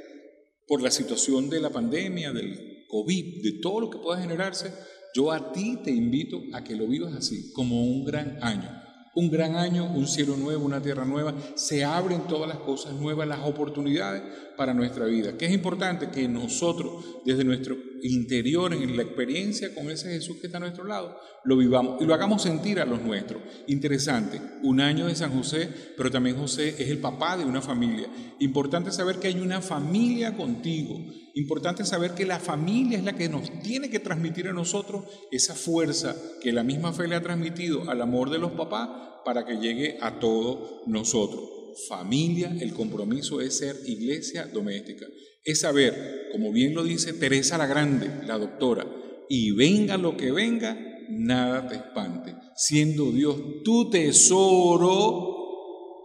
[0.66, 4.72] por la situación de la pandemia, del COVID, de todo lo que pueda generarse,
[5.15, 8.69] yo a ti te invito a que lo vivas así, como un gran año.
[9.15, 13.27] Un gran año, un cielo nuevo, una tierra nueva, se abren todas las cosas nuevas,
[13.27, 14.23] las oportunidades
[14.57, 15.37] para nuestra vida.
[15.37, 20.47] Que es importante que nosotros, desde nuestro interior, en la experiencia con ese Jesús que
[20.47, 23.43] está a nuestro lado, lo vivamos y lo hagamos sentir a los nuestros.
[23.67, 28.09] Interesante, un año de San José, pero también José es el papá de una familia.
[28.39, 30.99] Importante saber que hay una familia contigo.
[31.35, 35.55] Importante saber que la familia es la que nos tiene que transmitir a nosotros esa
[35.55, 38.89] fuerza que la misma fe le ha transmitido al amor de los papás
[39.25, 41.60] para que llegue a todos nosotros.
[41.89, 45.07] Familia, el compromiso es ser iglesia doméstica
[45.45, 48.87] es saber, como bien lo dice Teresa la Grande, la doctora,
[49.29, 52.35] y venga lo que venga, nada te espante.
[52.57, 54.89] Siendo Dios tu tesoro,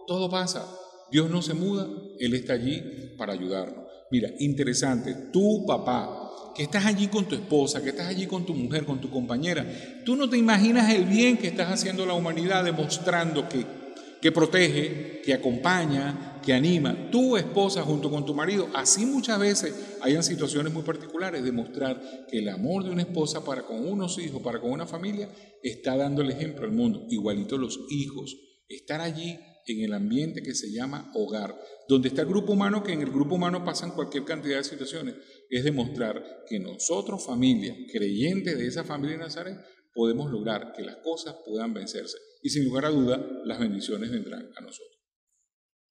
[0.06, 0.72] todo pasa.
[1.10, 1.88] Dios no se muda,
[2.18, 2.82] Él está allí
[3.16, 3.84] para ayudarnos.
[4.10, 8.54] Mira, interesante, tu papá, que estás allí con tu esposa, que estás allí con tu
[8.54, 9.66] mujer, con tu compañera,
[10.04, 13.85] tú no te imaginas el bien que estás haciendo la humanidad demostrando que
[14.20, 18.68] que protege, que acompaña, que anima, tu esposa junto con tu marido.
[18.74, 23.62] Así muchas veces hayan situaciones muy particulares, demostrar que el amor de una esposa para
[23.62, 25.28] con unos hijos, para con una familia,
[25.62, 27.06] está dando el ejemplo al mundo.
[27.10, 28.36] Igualito los hijos,
[28.68, 31.58] estar allí en el ambiente que se llama hogar,
[31.88, 35.16] donde está el grupo humano, que en el grupo humano pasan cualquier cantidad de situaciones,
[35.50, 39.58] es demostrar que nosotros, familia, creyentes de esa familia de Nazaret,
[39.92, 44.42] podemos lograr que las cosas puedan vencerse y sin lugar a duda las bendiciones vendrán
[44.56, 45.02] a nosotros.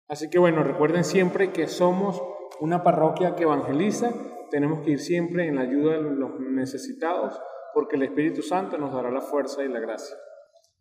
[0.08, 2.22] Así que bueno, recuerden siempre que somos
[2.62, 4.14] una parroquia que evangeliza,
[4.52, 7.38] tenemos que ir siempre en la ayuda de los necesitados
[7.74, 10.16] porque el Espíritu Santo nos dará la fuerza y la gracia.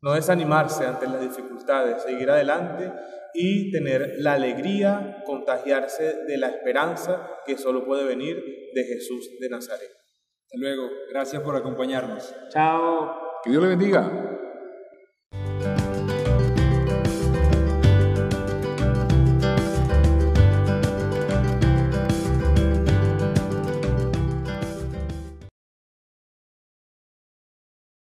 [0.01, 2.93] No desanimarse ante las dificultades, seguir adelante
[3.35, 8.41] y tener la alegría, contagiarse de la esperanza que solo puede venir
[8.73, 9.91] de Jesús de Nazaret.
[9.91, 12.33] Hasta luego, gracias por acompañarnos.
[12.51, 13.41] Chao.
[13.43, 14.34] Que Dios le bendiga.